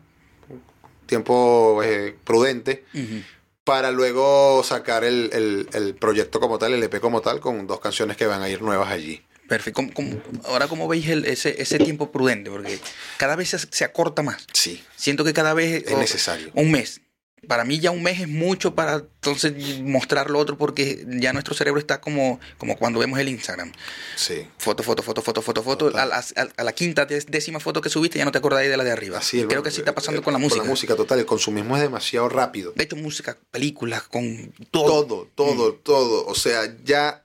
[1.07, 1.81] tiempo
[2.25, 3.23] prudente, Ujú.
[3.65, 7.81] Para luego sacar el, el- el proyecto como tal, el EP como tal, con dos
[7.81, 9.23] canciones que van a ir nuevas allí.
[9.49, 9.77] Perfecto.
[9.77, 12.51] ¿Cómo- cómo- ahora, ¿cómo veis el- ese, ese tiempo prudente?
[12.51, 12.79] Porque
[13.17, 14.47] cada vez se, se acorta más.
[14.53, 15.83] Sí, Siento que cada vez...
[15.87, 16.51] es o- necesario.
[16.55, 17.01] Un mes.
[17.49, 21.55] Para mí ya un mes es mucho para entonces mostrar lo otro porque ya nuestro
[21.55, 23.73] cerebro está como, como cuando vemos el Instagram.
[24.15, 24.47] Sí.
[24.59, 25.87] Foto, foto, foto, foto, foto, foto.
[25.99, 28.69] A, la- a- a la quinta, dé- décima foto que subiste ya no te acordáis
[28.71, 29.19] de la de arriba.
[29.19, 29.63] Así, Creo hermano.
[29.63, 30.59] que así está pasando Eh, con la música.
[30.61, 32.73] Con la música total, el consumismo es demasiado rápido.
[32.77, 35.07] De hecho, música, películas, con todo.
[35.07, 36.27] Todo, todo, todo.
[36.27, 37.25] O sea, ya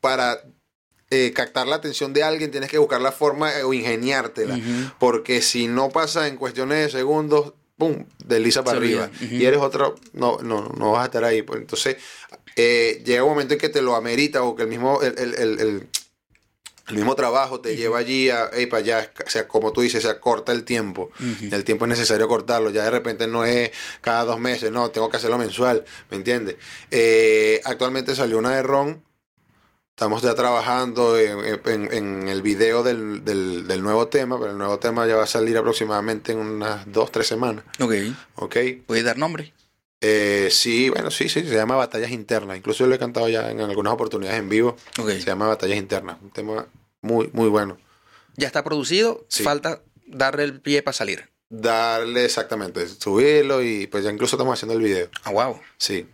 [0.00, 0.42] para
[1.10, 4.58] eh, captar la atención de alguien tienes que buscar la forma eh, o ingeniártela.
[4.98, 9.10] Porque si no pasa en cuestiones de segundos, pum, desliza para arriba.
[9.36, 11.42] Y eres otro, no, no, no vas a estar ahí.
[11.42, 11.96] Pues entonces,
[12.56, 15.34] eh, llega un momento en que te lo amerita o que el mismo, el, el-
[15.60, 15.88] el-
[16.92, 20.08] mismo trabajo te lleva allí a, "Ey, para allá, o sea, como tú dices, se
[20.08, 21.10] acorta el tiempo.
[21.52, 22.70] El tiempo es necesario cortarlo.
[22.70, 26.54] Ya de repente no es cada dos meses, no, tengo que hacerlo mensual, ¿me entiendes?
[26.92, 29.02] Eh, actualmente salió una de Ron.
[29.96, 34.58] Estamos ya trabajando en, en- en el video del, del- del nuevo tema, pero el
[34.58, 37.64] nuevo tema ya va a salir aproximadamente en unas dos, tres semanas.
[37.80, 37.94] Ok.
[38.34, 38.56] ¿Ok?
[38.86, 39.54] ¿Puedes dar nombre?
[40.02, 42.58] Eh, sí, bueno, sí, sí, se llama Batallas Internas.
[42.58, 44.76] Incluso yo lo he cantado ya en algunas oportunidades en vivo.
[45.00, 45.08] Ok.
[45.12, 46.18] Se llama Batallas Internas.
[46.20, 46.66] Un tema
[47.00, 47.78] muy, muy bueno.
[48.36, 49.44] Ya está producido, Sí.
[49.44, 51.30] falta darle el pie para salir.
[51.48, 55.08] Darle exactamente, subirlo y pues ya incluso estamos haciendo el video.
[55.24, 55.58] Ah, wow.
[55.78, 56.06] Sí.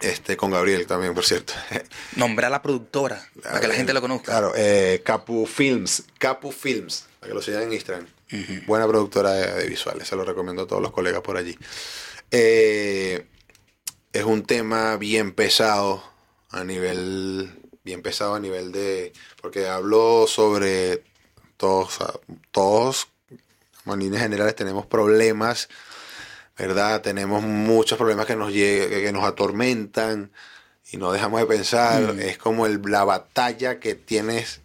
[0.00, 1.54] Este, con Gabriel también, por cierto.
[2.16, 4.26] Nombrar a la productora, para que la gente lo conozca.
[4.32, 6.04] Claro, eh, Capu Films.
[6.18, 8.06] Capu Films, para que lo sigan en Instagram.
[8.66, 11.56] Buena productora de, de visuales, se lo recomiendo a todos los colegas por allí.
[12.30, 13.26] Eh,
[14.12, 16.02] es un tema bien pesado
[16.50, 17.50] a nivel,
[17.84, 21.04] bien pesado a nivel de, porque hablo sobre
[21.56, 22.18] todos, a-
[22.50, 23.08] todos,
[23.86, 25.68] en líneas generales tenemos problemas,
[26.58, 27.02] ¿verdad?
[27.02, 30.30] Tenemos muchos problemas que nos, que nos atormentan
[30.90, 32.14] y no dejamos de pensar.
[32.14, 32.20] Mm.
[32.20, 34.60] Es como el- la batalla que tienes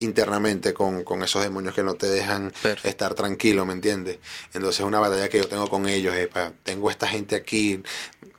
[0.00, 2.86] internamente con, con esos demonios que no te dejan Perfecto.
[2.88, 4.18] estar tranquilo, ¿me entiendes?
[4.54, 7.82] Entonces es una batalla que yo tengo con ellos, epa, tengo esta gente aquí,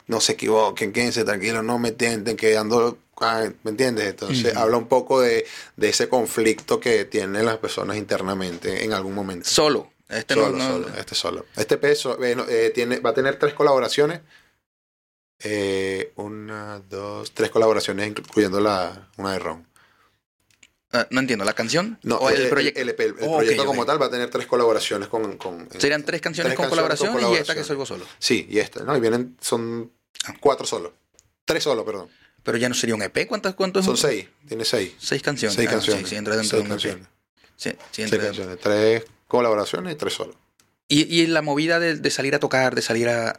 [0.08, 4.08] no se equivoquen, quédense tranquilos, no me tienten, que ando, ah, ¿me entiendes?
[4.08, 9.14] Entonces habla un poco de, de ese conflicto que tienen las personas internamente en algún
[9.14, 9.50] momento.
[9.50, 9.92] Solo.
[10.10, 11.46] Este solo, no, no- solo, este solo.
[11.56, 14.22] Este peso eh, no, eh, tiene, va a tener tres colaboraciones.
[15.42, 19.68] Eh, una, dos, tres colaboraciones, incluyendo la, una de Ron.
[20.92, 21.98] ah, no entiendo, ¿la canción?
[22.04, 22.82] No, ¿O el, el, proyecto?
[22.82, 25.38] el EP, el Oh, proyecto como tal va a tener tres colaboraciones con...
[25.38, 28.06] con Serían tres canciones tres con canciones colaboración con y esta que vos solo.
[28.18, 28.98] Sí, y esta, ¿no?
[28.98, 29.92] Y vienen, son
[30.26, 30.34] Ah.
[30.42, 30.92] cuatro solos.
[31.46, 32.10] Tres solos, perdón.
[32.44, 33.26] Pero ya no sería un EP.
[33.28, 33.86] ¿Cuántas, cuántos?
[33.86, 34.94] Son seis, tiene seis.
[35.00, 35.56] Seis canciones.
[35.56, 36.04] Seis Ah, canciones.
[36.04, 36.82] Sí, sí, entra dentro Seis de un EP.
[36.82, 37.08] canciones.
[37.56, 38.44] Sí, sí, Seis entra dentro.
[38.46, 38.60] canciones.
[38.60, 40.36] Tres colaboraciones y tres solos.
[40.92, 43.30] Y, y la movida de, de salir a tocar, de salir a,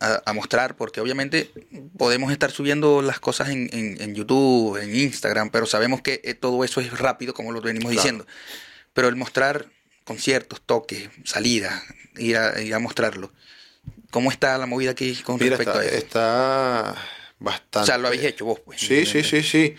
[0.00, 1.50] a- mostrar, porque obviamente
[1.98, 6.32] podemos estar subiendo las cosas en, en- en YouTube, en Instagram, pero sabemos que eh,
[6.32, 8.02] todo eso es rápido, como lo venimos Claro.
[8.02, 8.26] diciendo.
[8.94, 9.66] Pero el mostrar
[10.04, 11.82] conciertos, toques, salidas,
[12.16, 13.30] ir a, ir a mostrarlo.
[14.10, 15.96] ¿Cómo está la movida aquí con Mira, respecto está, a eso?
[16.06, 16.94] está
[17.38, 17.78] bastante...
[17.80, 18.80] O sea, lo habéis hecho vos, pues.
[18.80, 19.74] Sí, sí, sí, sí.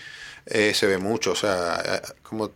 [0.45, 2.51] Eh, se ve mucho, o sea, eh, como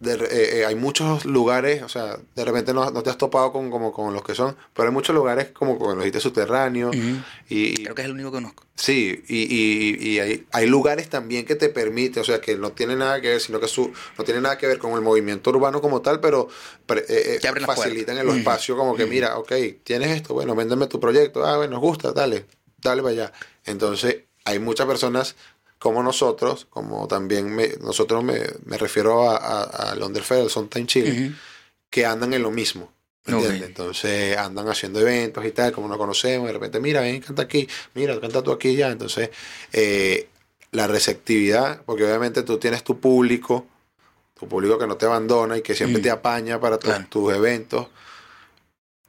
[0.00, 3.52] de eh, eh, hay muchos lugares, o sea, de repente no, no te has topado
[3.52, 6.96] con, como, con los que son, pero hay muchos lugares como con los dijiste subterráneos
[7.48, 8.64] y, Creo que es el único que conozco.
[8.74, 12.72] sí, y, y- y hay, hay lugares también que te permiten, o sea, que no
[12.72, 15.50] tiene nada que ver, sino que su, no tiene nada que ver con el movimiento
[15.50, 16.48] urbano como tal, pero
[16.86, 18.18] pre- eh, facilitan puertas.
[18.34, 19.52] el espacio como que, mira, ok,
[19.84, 22.46] tienes esto, bueno, véndeme tu proyecto, ah, bueno, nos gusta, dale,
[22.78, 23.32] dale para allá.
[23.66, 25.36] Entonces, hay muchas personas
[25.80, 30.86] como nosotros, como también me- nosotros me, me refiero a, a, a Londerfeld, son Time
[30.86, 31.32] Chile,
[31.90, 32.92] que andan en lo mismo.
[33.26, 33.40] ¿me Ok.
[33.42, 33.68] entiendes?
[33.70, 37.66] Entonces andan haciendo eventos y tal, como nos conocemos, de repente, mira, ven, canta aquí,
[37.94, 38.90] mira, canta tú aquí ya.
[38.90, 39.30] Entonces,
[39.72, 40.28] eh,
[40.72, 43.66] la receptividad, porque obviamente tú tienes tu público,
[44.38, 46.02] tu público que no te abandona y que siempre Mm.
[46.04, 47.06] te apaña para tus- Claro.
[47.10, 47.88] tus eventos.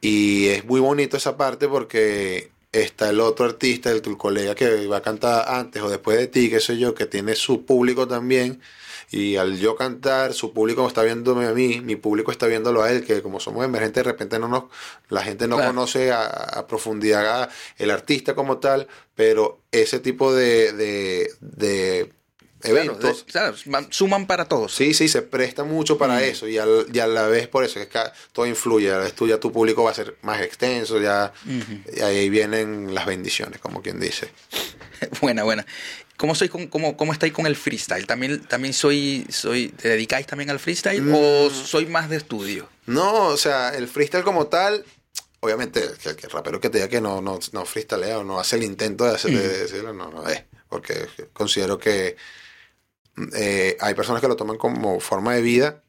[0.02, 4.88] Y es muy bonito esa parte porque está el otro artista, el tu colega que
[4.88, 8.08] va a cantar antes o después de ti, qué sé yo, que tiene su público
[8.08, 8.62] también.
[9.12, 12.92] Y al yo cantar, su público está viéndome a mí, mi público está viéndolo a
[12.92, 14.64] él, que como somos emergentes, de repente no nos,
[15.10, 15.64] la gente no Claro.
[15.64, 22.21] conoce a, a profundidad el artista como tal, pero ese tipo de, de, de Claro,
[22.70, 23.56] eventos, de- claro,
[23.90, 24.74] suman para todos.
[24.74, 26.24] sí, sí, se presta mucho para Mm.
[26.24, 28.00] eso y, al- y a la vez por eso es que
[28.34, 31.32] todo influye, a la vez tú, ya tu público va a ser más extenso, ya
[31.46, 31.98] Ujú.
[31.98, 34.30] y ahí vienen las bendiciones, como quien dice.
[35.22, 35.66] Buena, buena.
[36.18, 38.06] ¿Cómo, soy con, cómo, ¿Cómo estáis con el freestyle?
[38.06, 41.66] ¿También, también soy, soy, te dedicáis también al freestyle o Mm.
[41.66, 42.70] soy más de estudio?
[42.86, 44.86] No, o sea, el freestyle como tal,
[45.40, 48.58] obviamente, que el rapero que te diga que no, no, no freestylea o no hace
[48.58, 49.62] el intento de, hacer, de Mm.
[49.62, 50.44] decirlo, no, no es.
[50.70, 52.16] Porque considero que
[53.36, 55.84] eh, hay personas que lo toman como forma de vida.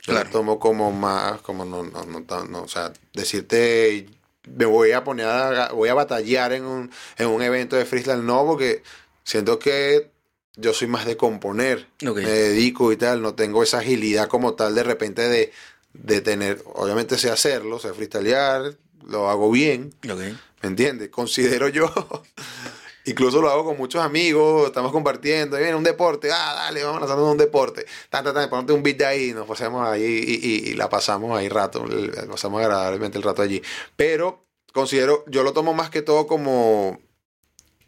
[0.00, 0.26] Yo Claro.
[0.26, 4.06] lo tomo como más, como no, no, no, o sea, decirte,
[4.46, 8.24] me voy a poner a, voy a batallar en un, en un evento de freestyle,
[8.24, 8.82] no, porque
[9.22, 10.10] siento que
[10.56, 11.88] yo soy más de componer
[12.22, 15.52] me dedico y tal, no tengo esa agilidad como tal de repente de,
[15.94, 20.20] de tener, obviamente sé hacerlo, sé freestylear, lo hago bien, Ok.
[20.62, 21.08] ¿me entiendes?
[21.08, 21.90] Considero yo
[23.06, 27.16] Incluso lo hago con muchos amigos, estamos compartiendo, viene un deporte, ah, dale, vamos hacer
[27.16, 27.84] un deporte.
[28.08, 31.48] Tan, tan, tan, ponte un beat de ahí, nos pasamos ahí y, la pasamos ahí
[31.48, 31.84] rato,
[32.30, 33.62] pasamos agradablemente el rato allí.
[33.94, 36.98] Pero considero, yo lo tomo más que todo como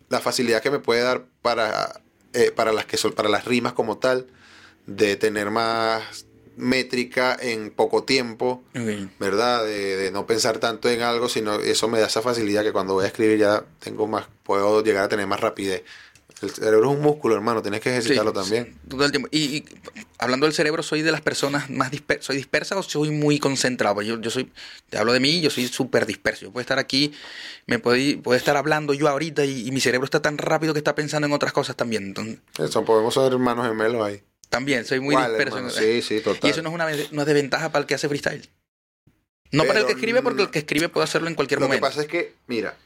[0.08, 2.02] la facilidad que me puede dar para,
[2.34, 4.26] eh, para, las, que son, para las rimas como tal,
[4.86, 6.26] de tener más
[6.56, 8.62] métrica en poco tiempo.
[9.18, 9.64] ¿verdad?
[9.64, 12.94] De, de no pensar tanto en algo, sino eso me da esa facilidad que cuando
[12.94, 15.84] voy a escribir ya tengo más, puedo llegar a tener más rapidez.
[16.42, 18.64] El cerebro es un músculo, hermano, tienes que ejercitarlo Sí, también.
[18.82, 19.26] sí, todo el tiempo.
[19.32, 19.64] Y, y
[20.18, 22.26] hablando del cerebro, ¿soy de las personas más dispersas?
[22.26, 24.02] ¿Soy dispersa o soy muy concentrado?
[24.02, 24.52] Yo, yo soy,
[24.90, 26.42] te hablo de mí, yo soy súper disperso.
[26.44, 27.12] Yo puedo estar aquí,
[27.66, 30.78] me puedo, puedo estar hablando yo ahorita y, y mi cerebro está tan rápido que
[30.80, 32.04] está pensando en otras cosas también.
[32.08, 34.22] Entonces, Eso, podemos ser hermanos gemelos ahí.
[34.48, 35.56] También soy muy Igual, disperso.
[35.58, 36.48] hermano, Sí, sí, total.
[36.48, 38.48] Y eso no es una no es de ventaja para el que hace freestyle.
[39.52, 41.68] No para el que escribe, porque el que escribe puede hacerlo en cualquier Lo que
[41.68, 41.86] momento.
[41.86, 42.76] pasa es que, mira,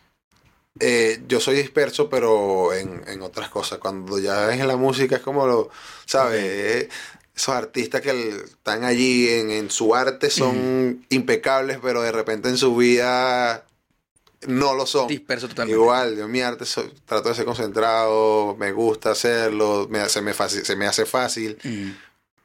[0.79, 3.79] eh, yo soy disperso, pero en, en otras cosas.
[3.79, 5.71] Cuando ya es en la música es como lo,
[6.07, 6.89] ¿sabes?
[7.35, 12.49] Esos artistas que el- están allí en, en su arte son impecables, pero de repente
[12.51, 13.65] en su vida
[14.47, 15.07] no lo son.
[15.09, 15.81] Disperso totalmente.
[15.81, 16.65] Igual, yo mi arte
[17.05, 21.59] trato de ser concentrado, me gusta hacerlo, me, se, me fácil- se me hace fácil,
[21.63, 21.91] Mm.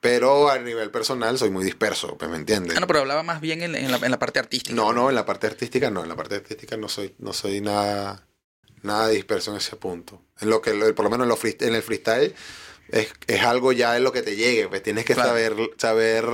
[0.01, 2.75] pero a nivel personal soy muy disperso, pues, ¿me entiendes?
[2.77, 4.75] Ah, no, pero hablaba más bien en, en la, en la parte artística.
[4.75, 7.61] No, no, en la parte artística no, en la parte artística no soy, no soy
[7.61, 8.27] nada,
[8.81, 10.21] nada disperso en ese punto.
[10.41, 12.35] En lo que, por lo menos en, lo freest- en el freestyle
[12.89, 15.29] es, es algo ya en lo que te llegue, pues tienes que Claro.
[15.29, 16.25] saber, saber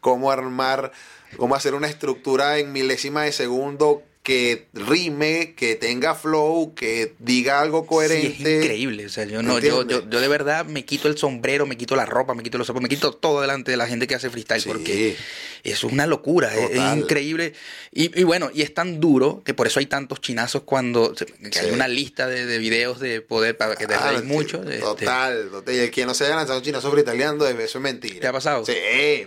[0.00, 0.92] cómo armar,
[1.36, 7.62] cómo hacer una estructura en milésima de segundo que rime, que tenga flow, que diga
[7.62, 8.26] algo Sí, coherente.
[8.58, 9.06] es increíble.
[9.06, 11.96] O sea, yo no, yo, yo, yo de verdad me quito el sombrero, me quito
[11.96, 14.28] la ropa, me quito los zapatos, me quito todo delante de la gente que hace
[14.28, 14.68] freestyle Sí.
[14.68, 15.16] porque
[15.64, 17.54] es una locura, es, increíble.
[17.90, 21.58] Y, y bueno, y es tan duro que por eso hay tantos chinazos cuando que
[21.58, 24.62] hay una lista de, de videos de poder para que te Ah, reís mucho.
[24.62, 25.74] este, Total, total.
[25.74, 28.20] Y el quien no se haya lanzado un chinazo fritaleando, eso es mentira.
[28.20, 28.66] ¿Te ha pasado?
[28.66, 28.74] Sí,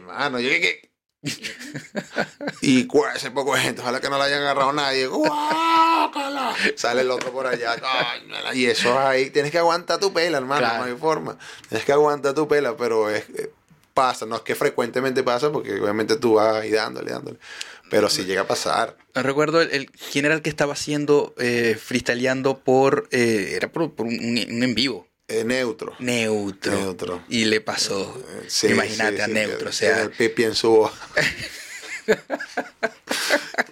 [0.06, 0.91] mano, yo que...
[2.62, 5.08] y ese poco de gente, ojalá que no le hayan agarrado nadie.
[5.08, 6.56] ¡Guácala!
[6.76, 7.76] Sale el otro por allá.
[8.54, 10.78] Y eso ahí, tienes que aguantar tu pela, hermano, Claro.
[10.86, 11.38] no hay forma.
[11.70, 13.52] Tienes que aguantar tu pela, pero es eh,
[13.94, 17.38] pasa, no es que frecuentemente pasa, porque obviamente tú vas ahí dándole, dándole.
[17.90, 18.96] Pero sí llega a pasar.
[19.14, 23.70] No recuerdo el, el- quién era el que estaba haciendo eh, freestyleando por eh, era
[23.72, 25.08] por, por un, un en vivo.
[25.32, 25.96] Es neutro.
[26.00, 26.72] Neutro.
[26.74, 27.24] Neutro.
[27.30, 28.22] Y le pasó.
[28.30, 29.70] Eh, sí, Imagínate sí, a sí, Neutro.
[29.70, 30.94] O sea, el pipi en su boca.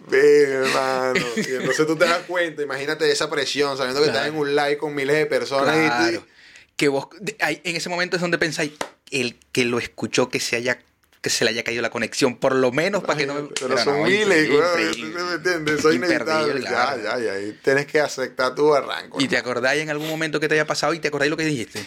[0.10, 1.26] Bien, hermano.
[1.36, 4.20] Y entonces tú te das cuenta, imagínate esa presión, sabiendo que Claro.
[4.26, 6.28] estás en un live con miles de personas y tú- Claro.
[6.76, 7.08] Que vos,
[7.40, 8.72] en ese momento es donde pensáis,
[9.12, 10.80] el que lo escuchó, que se haya
[11.22, 13.42] que se le haya caído la conexión, por lo menos para que no me...
[13.42, 15.20] Pero, Pero son no, miles, güey, increíble.
[15.20, 15.86] ¿tú me entiendes?
[15.94, 16.60] Inevitable.
[16.62, 17.02] claro.
[17.04, 17.40] Ya, ya, ya.
[17.42, 19.20] Y tienes que aceptar tu barranco.
[19.22, 21.44] ¿Y te acordáis en algún momento que te haya pasado y te acordáis lo que
[21.46, 21.84] dijiste?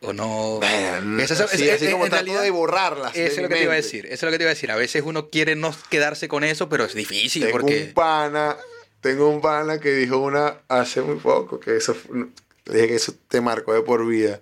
[0.00, 0.60] ¿O no?
[0.62, 3.12] Esa es- así, es- así es- como en realidad, de borrarlas.
[3.14, 4.06] de Eso es lo que te iba a decir.
[4.06, 4.70] Eso es lo que te iba a decir.
[4.70, 7.84] A veces uno quiere no quedarse con eso, pero es difícil Tengo porque...
[7.88, 8.56] un pana,
[9.00, 12.26] tengo un pana que dijo una hace muy poco, que eso fue-
[12.66, 14.40] le dije que eso te marcó de por vida.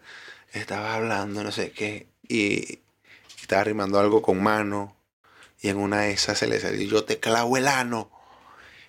[0.53, 2.81] Estaba hablando, no sé qué, y
[3.47, 4.97] estaba rimando algo con mano,
[5.62, 8.11] y en una de esas se le salió, yo te clavo el ano.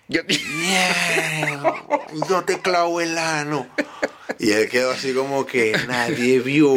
[0.08, 0.22] Yo-
[2.28, 3.66] yo te clavo el ano.
[4.40, 6.72] Y él quedó así como que nadie vio,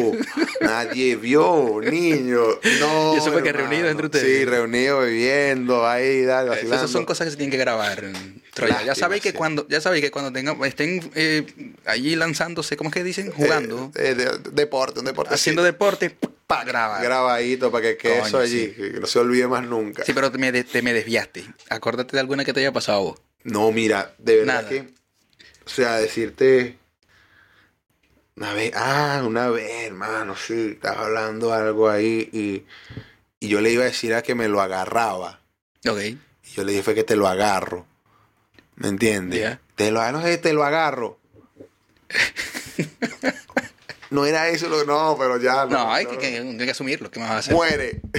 [0.61, 2.39] nadie vio, niño.
[2.79, 3.69] No, ¿Y eso fue que hermano.
[3.69, 4.25] reunidos entre ustedes?
[4.39, 6.75] Sí, reunidos, bebiendo, ahí, dale, vacilando.
[6.77, 8.03] Esas son cosas que se tienen que grabar.
[8.53, 8.83] Troya.
[8.83, 9.37] Ya sabéis que sí.
[9.37, 11.45] cuando, ya sabéis que cuando tengan, estén eh,
[11.85, 13.31] allí lanzándose, ¿cómo es que dicen?
[13.31, 15.33] Jugando, Eh, eh, de- deporte, un deporte.
[15.33, 16.15] haciendo deporte,
[16.47, 17.01] pa, graba.
[17.01, 18.73] Grabadito para que quede Coño, eso allí, sí.
[18.75, 20.03] que no se olvide más nunca.
[20.03, 21.45] Sí, pero te me, te me desviaste.
[21.69, 23.19] Acuérdate de alguna que te haya pasado a vos.
[23.43, 24.69] No, mira, de verdad Nada.
[24.69, 24.89] que.
[25.65, 26.77] O sea, decirte.
[28.35, 32.65] Una vez, ah, una vez, hermano, sí, estaba hablando algo ahí y,
[33.39, 35.41] y yo le iba a decir a que me lo agarraba.
[35.87, 35.99] Ok.
[36.01, 36.17] Y
[36.55, 37.85] yo le dije fue que te lo agarro.
[38.81, 39.57] ¿Me entiendes?
[39.75, 41.17] Te lo no sé, te lo agarro.
[44.09, 47.09] no era eso lo no, pero ya No, hay que, que, hay que asumirlo.
[47.09, 47.53] ¿Qué más vas a hacer?
[47.53, 48.01] muere.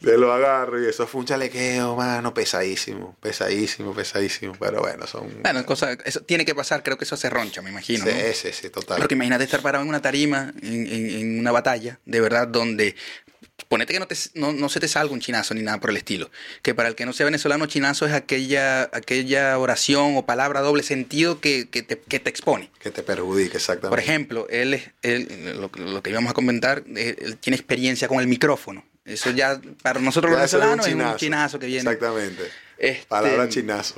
[0.00, 4.54] Te lo agarro y eso fue un chalequeo, mano, pesadísimo, pesadísimo, pesadísimo.
[4.58, 5.42] Pero bueno, son.
[5.42, 6.84] Bueno, cosa, eso tiene que pasar.
[6.84, 8.04] Creo que eso se roncha, me imagino.
[8.04, 8.32] sí, ¿no?
[8.32, 8.98] sí, sí, total.
[8.98, 12.94] Porque imagínate estar parado en una tarima, en, en- en una batalla, de verdad, donde
[13.64, 15.96] ponete que no, te, no, no se te salga un chinazo ni nada por el
[15.96, 16.30] estilo.
[16.62, 20.82] Que para el que no sea venezolano, chinazo es aquella, aquella oración o palabra doble
[20.82, 22.70] sentido que, que te, que te expone.
[22.80, 23.90] Que te perjudique, exactamente.
[23.90, 28.26] Por ejemplo, él, él lo, lo que íbamos a comentar, él tiene experiencia con el
[28.26, 28.84] micrófono.
[29.04, 31.18] Eso ya, para nosotros los venezolanos, es un chinazo.
[31.18, 31.90] chinazo que viene.
[31.90, 32.44] Exactamente.
[32.78, 33.96] Este, Palabra chinazo.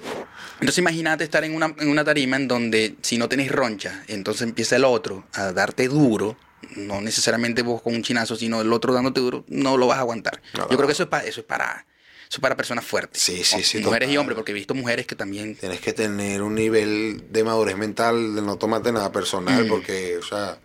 [0.54, 4.42] Entonces imagínate estar en una, en una tarima en donde si no tenés roncha, entonces
[4.42, 6.36] empieza el otro a darte duro,
[6.76, 10.00] no necesariamente vos con un chinazo, sino el otro dándote duro, no lo vas a
[10.02, 10.40] aguantar.
[10.54, 10.76] No, Yo no.
[10.76, 11.86] creo que eso es para, eso es para,
[12.22, 13.20] eso es para personas fuertes.
[13.20, 15.54] Sí, sí, sí, Mujeres y hombres, porque he visto mujeres que también.
[15.56, 19.68] Tienes que tener un nivel de madurez mental, de no tomarte nada personal, Mm.
[19.68, 20.58] porque, o sea,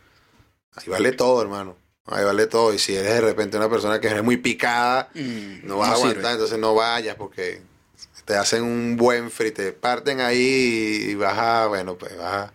[0.76, 1.76] ahí vale todo, hermano.
[2.06, 2.74] Ahí vale todo.
[2.74, 5.96] Y si eres de repente una persona que eres muy picada, mm, no vas a
[5.96, 6.10] sirve.
[6.12, 7.62] aguantar, entonces no vayas porque
[8.24, 12.52] te hacen un buen free, te parten ahí y vas a, bueno, pues vas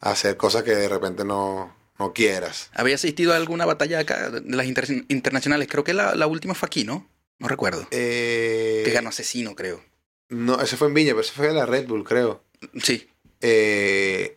[0.00, 2.70] a hacer cosas que de repente no, no quieras.
[2.74, 5.68] ¿Había asistido a alguna batalla acá de las inter- internacionales?
[5.70, 7.08] Creo que la, la última fue aquí, ¿no?
[7.38, 7.86] No recuerdo.
[7.90, 9.82] Eh, que ganó Asesino, creo.
[10.28, 12.42] No, ese fue en Viña, pero ese fue de la Red Bull, creo.
[12.82, 13.08] Sí.
[13.40, 14.34] Eh,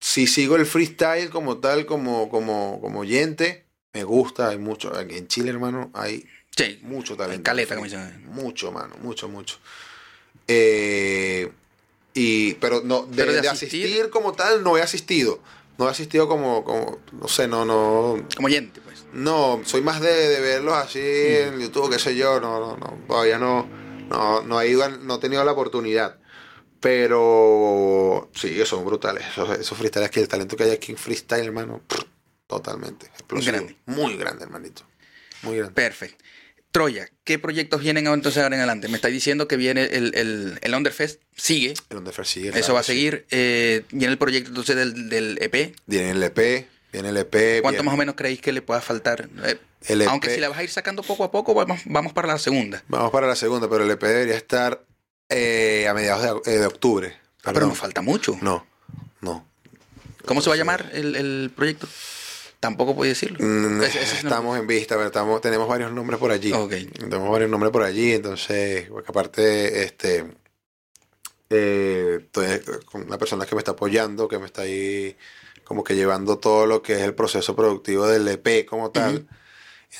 [0.00, 4.94] si sigo el freestyle como tal, como, como, como oyente, me gusta, hay mucho.
[4.96, 6.78] Aquí en Chile, hermano, hay Sí.
[6.82, 7.44] mucho talento.
[7.44, 8.24] Caleta, como dicen.
[8.26, 9.58] Mucho, mano, mucho, mucho.
[10.48, 11.50] Eh,
[12.14, 15.40] y, pero no, de, Pero de asistir como tal, no he asistido.
[15.78, 19.04] No he asistido como, como no sé, no, no, Como oyente, pues.
[19.12, 22.98] no, soy más de, de verlos así en YouTube, qué sé yo, no, no, no,
[23.06, 23.64] todavía no,
[24.08, 26.18] no, no he ido, no he tenido la oportunidad.
[26.80, 29.24] Pero sí, son brutales.
[29.26, 31.80] Esos, esos freestyles que el talento que hay aquí en freestyle, hermano,
[32.46, 33.06] totalmente.
[33.06, 33.52] Explosivo.
[33.52, 33.76] Grande.
[33.86, 34.82] Muy grande, hermanito.
[35.42, 35.74] Muy grande.
[35.74, 36.24] Perfecto.
[36.70, 38.88] Troya, ¿qué proyectos vienen entonces ahora en adelante?
[38.88, 42.48] Me está diciendo que viene el, el, el Underfest, sigue, El Underfair sigue.
[42.50, 42.92] eso claro, va a sí.
[42.92, 43.26] seguir.
[43.30, 45.74] eh, viene el proyecto entonces del, del EP.
[45.86, 47.62] Viene el EP, viene el EP.
[47.62, 49.28] ¿Cuánto viene más o menos creéis que le pueda faltar?
[49.44, 50.08] Eh, el EP.
[50.08, 52.82] aunque si la vas a ir sacando poco a poco, vamos, vamos para la segunda.
[52.88, 54.84] Vamos para la segunda, pero el EP debería estar
[55.30, 57.16] eh, a mediados de, eh, de octubre.
[57.44, 58.36] Ah, pero nos falta mucho.
[58.42, 58.66] No,
[59.22, 59.46] no.
[60.26, 61.88] ¿Cómo se va a llamar el, el proyecto?
[62.60, 63.38] Tampoco puedo decirlo.
[63.40, 66.52] Mm, Ese- ese estamos en vista, pero estamos, tenemos varios nombres por allí.
[66.52, 66.72] Ok.
[66.98, 70.24] Tenemos varios nombres por allí, entonces, porque aparte, este,
[71.50, 75.16] eh, estoy con una persona que me está apoyando, que me está ahí
[75.64, 79.28] como que llevando todo lo que es el proceso productivo del EP como tal.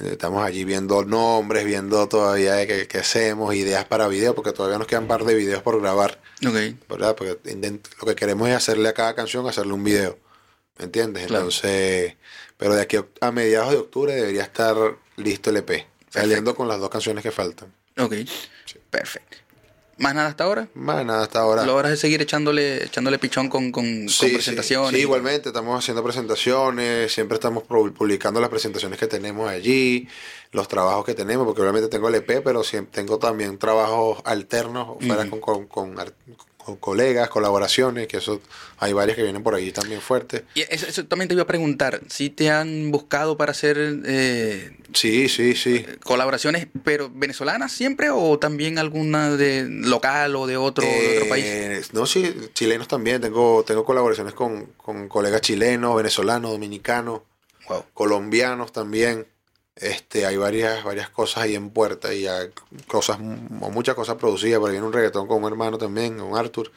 [0.01, 4.87] Estamos allí viendo nombres, viendo todavía qué, qué hacemos, ideas para video, porque todavía nos
[4.87, 6.55] quedan un par de videos por grabar, Ok.
[6.89, 7.17] ¿verdad?
[7.17, 7.39] Porque
[8.01, 10.19] lo que queremos es hacerle a cada canción, hacerle un video,
[10.79, 11.27] ¿me entiendes?
[11.27, 11.45] Claro.
[11.45, 12.17] Entonces,
[12.59, 14.77] pero de aquí a- mediados de octubre debería estar
[15.17, 17.73] listo el EP, saliendo con las dos canciones que faltan.
[17.99, 18.15] Ok.
[18.91, 19.39] Perfecto.
[19.97, 20.69] ¿Más nada hasta ahora?
[20.75, 21.65] Más nada hasta ahora.
[21.65, 24.35] Lo hora es seguir echándole, echándole pichón con, con, con Sí, sí.
[24.35, 24.93] presentaciones.
[24.93, 30.07] Sí, igualmente, estamos haciendo presentaciones, siempre estamos pu- publicando las presentaciones que tenemos allí,
[30.53, 34.99] los trabajos que tenemos, porque obviamente tengo el EP, pero siempre tengo también trabajos alternos
[35.05, 35.99] fuera con, con, con
[36.77, 38.41] colegas, colaboraciones, que eso
[38.79, 40.43] hay varias que vienen por ahí también fuertes.
[40.55, 44.77] Y eso, eso también te iba a preguntar, si te han buscado para hacer eh,
[44.93, 45.85] Sí, sí, sí.
[46.05, 51.45] colaboraciones, pero venezolanas siempre o también alguna de local o de otro, de otro país?
[51.47, 53.21] Eh, No, sí, chilenos también.
[53.21, 57.21] Tengo, tengo colaboraciones con, con colegas chilenos, venezolanos, dominicanos.
[57.69, 57.85] Wow.
[57.93, 59.27] colombianos también.
[59.81, 62.49] Este, hay varias, varias cosas ahí en puerta y ya
[62.87, 64.61] cosas, o muchas cosas producidas.
[64.65, 66.73] Ahí viene un reggaetón con un hermano también, un Arthur.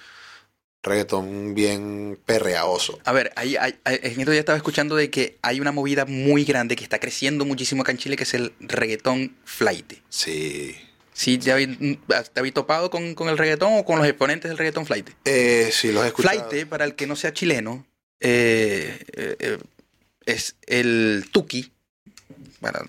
[0.83, 2.99] Reggaetón bien perreaoso.
[3.05, 6.43] A ver, hay, hay- en estos días estaba escuchando de que hay una movida muy
[6.43, 9.93] grande que está creciendo muchísimo acá en Chile, que es el reggaetón flight.
[10.09, 10.75] Sí.
[11.13, 11.77] ¿Sí te habéis,
[12.33, 15.09] te habéis topado con, con el reggaetón o con los exponentes del reggaetón flight?
[15.25, 16.49] Eh, sí, los he escuchado.
[16.49, 17.85] Flight, para el que no sea chileno,
[18.19, 19.57] eh, eh, eh,
[20.25, 21.71] es el tuki,
[22.61, 22.83] para,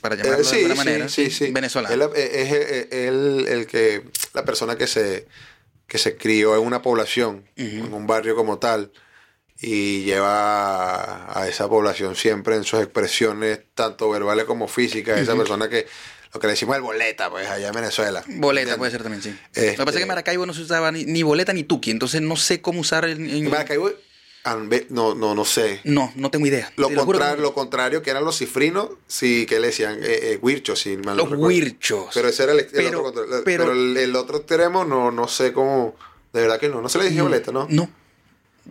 [0.00, 1.50] para llamarlo Eh, sí, de alguna sí, manera, sí, sí.
[1.50, 1.94] venezolano.
[1.94, 4.04] Él, eh, es eh, él el que,
[4.34, 5.26] la persona que se,
[5.86, 8.92] que se crió en una población, en un barrio como tal,
[9.60, 15.18] y lleva a, esa población siempre en sus expresiones, tanto verbales como físicas.
[15.20, 15.86] Esa persona que,
[16.34, 18.22] lo que le decimos el boleta, pues allá en Venezuela.
[18.26, 18.78] Boleta ¿Entiendes?
[18.78, 19.38] puede ser también, sí.
[19.54, 21.64] Este- Lo que pasa es que en Maracaibo no se usaba ni, ni boleta ni
[21.64, 23.90] tuki, entonces no sé cómo usar en- En Maracaibo,
[24.90, 25.80] no, no, no sé.
[25.84, 26.72] No, no tengo idea.
[26.76, 27.42] Lo, que contrario, no.
[27.42, 31.16] lo contrario que eran los cifrinos, sí, que le decían eh, eh, huirchos, si mal
[31.16, 31.46] no Los recuerdo.
[31.48, 32.06] huirchos.
[32.14, 33.42] Pero ese era el, el Pero- otro contrario.
[33.44, 35.96] pero- Pero, el, el otro extremo no, no sé cómo.
[36.32, 36.80] De verdad que no.
[36.82, 37.66] No se le dije boleta, ¿no?
[37.70, 37.88] No.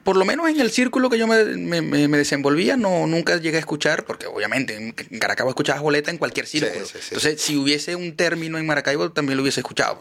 [0.03, 3.57] Por lo menos en el círculo que yo me, me- me- desenvolvía, no, nunca llegué
[3.57, 6.85] a escuchar, porque obviamente en Caracabo escuchabas boleta en cualquier círculo.
[6.85, 7.07] sí, sí.
[7.15, 9.99] Entonces, si hubiese un término en Maracaibo, también lo hubiese escuchado.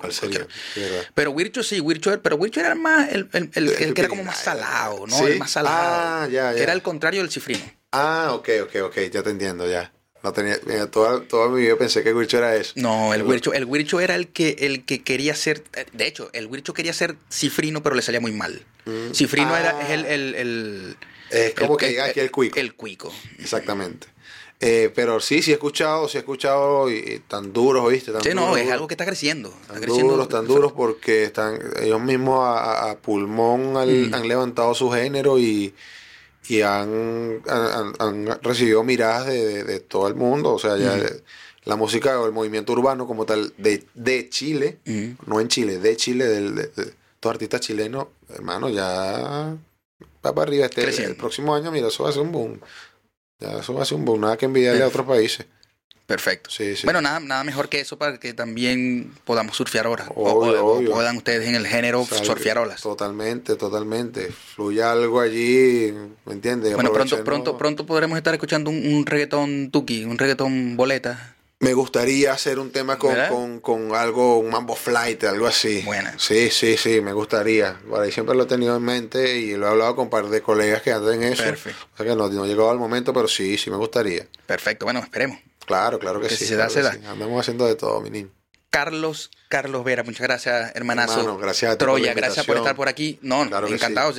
[1.14, 4.24] Pero Wircho sí, Wircho, era- pero Wircho era más el, el- el- que era como
[4.24, 5.26] más salado, ¿no?
[5.26, 5.76] El más salado.
[6.24, 6.56] Ah, ya, ya.
[6.56, 7.60] Que era el contrario del cifrino.
[7.92, 8.98] Ah, ok, ok, ok.
[9.10, 9.90] Ya te entiendo, ya.
[10.24, 10.58] No tenía.
[10.66, 12.72] Mira, toda, toda mi vida pensé que Wilcho era eso.
[12.76, 15.62] No, el Wircho, el Wircho era el que, el que quería ser.
[15.92, 18.64] De hecho, el Wircho quería ser cifrino, pero le salía muy mal.
[18.86, 19.12] Mm.
[19.12, 19.60] Cifrino Ah.
[19.60, 20.96] era es el, el, el-
[21.30, 22.58] Es como el- que diga aquí el cuico.
[22.58, 23.12] El cuico.
[23.38, 24.06] Exactamente.
[24.60, 28.12] Eh, pero sí, sí he escuchado, sí he escuchado y, y tan duros, ¿oíste?
[28.12, 29.50] Tan Sí, no, es algo que está creciendo.
[29.50, 30.12] Está Tan creciendo.
[30.14, 34.14] duros, tan duros porque están ellos mismos a, pulmón Mm.
[34.14, 35.74] han levantado su género y,
[36.48, 40.52] y han, han, han recibido miradas de, de- de todo el mundo.
[40.52, 40.96] O sea, ya
[41.64, 44.78] la música o el movimiento urbano como tal de, de Chile,
[45.26, 46.70] no en Chile, de Chile, del, de,
[47.20, 49.56] todos artistas chilenos, hermano, ya
[50.24, 50.66] va para arriba.
[50.66, 52.60] Este, el próximo año, mira, eso va a ser un boom.
[53.40, 55.46] Ya eso va a ser un boom, nada que envidiarle a otros países.
[56.06, 56.50] Perfecto.
[56.50, 56.84] Sí, sí.
[56.84, 60.08] Bueno, nada, nada mejor que eso para que también podamos surfear olas.
[60.14, 60.90] O- Obvio, o, o obvio.
[60.92, 62.82] puedan ustedes en el género O sea, surfear olas.
[62.82, 64.30] Totalmente, totalmente.
[64.54, 65.94] Fluye algo allí,
[66.26, 66.74] ¿me entiendes?
[66.74, 71.30] Bueno, pronto, pronto, pronto podremos estar escuchando un, un reggaetón tuki, un reggaetón boleta.
[71.60, 75.80] Me gustaría hacer un tema con, con, con algo, un mambo flight, algo así.
[75.82, 76.14] Buena.
[76.18, 77.78] Sí, sí, sí, me gustaría.
[77.88, 80.28] Por ahí siempre lo he tenido en mente y lo he hablado con un par
[80.28, 81.44] de colegas que andan en eso.
[81.44, 81.86] Perfecto.
[81.94, 84.26] O sea que no, no llegado al momento, pero sí, sí me gustaría.
[84.44, 85.38] Perfecto, bueno, esperemos.
[85.66, 86.44] Claro, claro que, Que sí.
[86.44, 87.10] si se da, claro se da.
[87.12, 88.30] Andamos haciendo de todo, mi niño.
[88.70, 91.20] Carlos, Carlos Vera, muchas gracias, hermanazo.
[91.20, 93.18] Hermano, gracias a ti por Troya, la gracias por estar por aquí.
[93.22, 94.12] No, Claro encantado.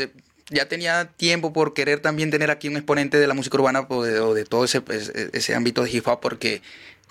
[0.51, 4.03] Ya tenía tiempo por querer también tener aquí un exponente de la música urbana o
[4.03, 6.61] de, o de todo ese, ese, ese ámbito de hip hop porque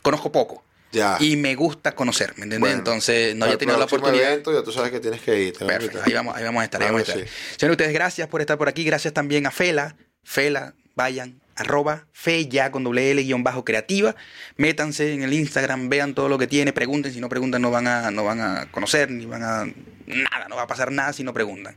[0.02, 0.62] conozco poco
[0.92, 1.16] Ya.
[1.18, 2.60] y me gusta conocer, ¿me entiendes?
[2.60, 4.30] Bueno, Entonces, no había tenido la oportunidad.
[4.32, 5.52] evento, ya tú sabes que tienes que ir.
[5.58, 7.34] Perfecto, ahí vamos, ahí vamos a estar, ahí Claro vamos a estar.
[7.58, 12.46] Señores, ustedes gracias por estar por aquí, gracias también a Fela, Fela, vayan, arroba, fe
[12.48, 14.14] ya con doble L guion bajo creativa,
[14.56, 17.86] métanse en el Instagram, vean todo lo que tiene, pregunten, si no preguntan no van
[17.86, 19.64] a, no van a conocer, ni van a,
[20.06, 21.76] nada, no va a pasar nada si no preguntan.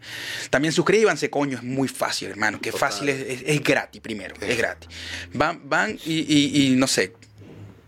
[0.49, 4.57] También suscríbanse, coño, es muy fácil, hermano, que fácil, es, es- es gratis primero, es
[4.57, 4.89] gratis.
[5.33, 7.13] Van, van y, y- y no sé,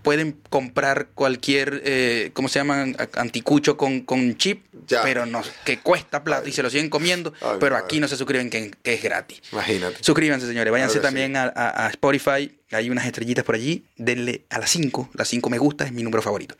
[0.01, 2.95] pueden comprar cualquier, eh, ¿cómo se llaman?
[2.99, 5.01] A- Anticucho con, con chip, Ya.
[5.03, 7.85] pero no, que cuesta plata y se lo siguen comiendo, Ay, pero madre.
[7.85, 9.41] aquí no se suscriben que, que es gratis.
[9.51, 9.97] Imagínate.
[10.03, 10.71] Suscríbanse, señores.
[10.71, 12.57] Váyanse también a, a- a Spotify.
[12.71, 13.85] Hay unas estrellitas por allí.
[13.97, 15.09] Denle a las 5.
[15.13, 16.55] Las 5 me gusta, es mi número favorito.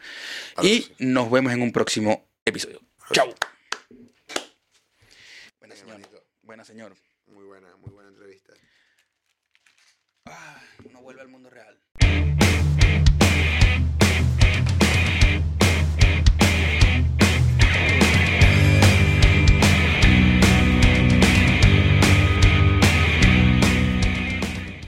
[0.61, 0.93] Y sí.
[0.99, 2.81] nos vemos en un próximo episodio.
[3.13, 3.33] Chau.
[5.59, 5.89] Buena, señor.
[5.95, 6.23] hermanito.
[6.43, 6.95] Buena, señor.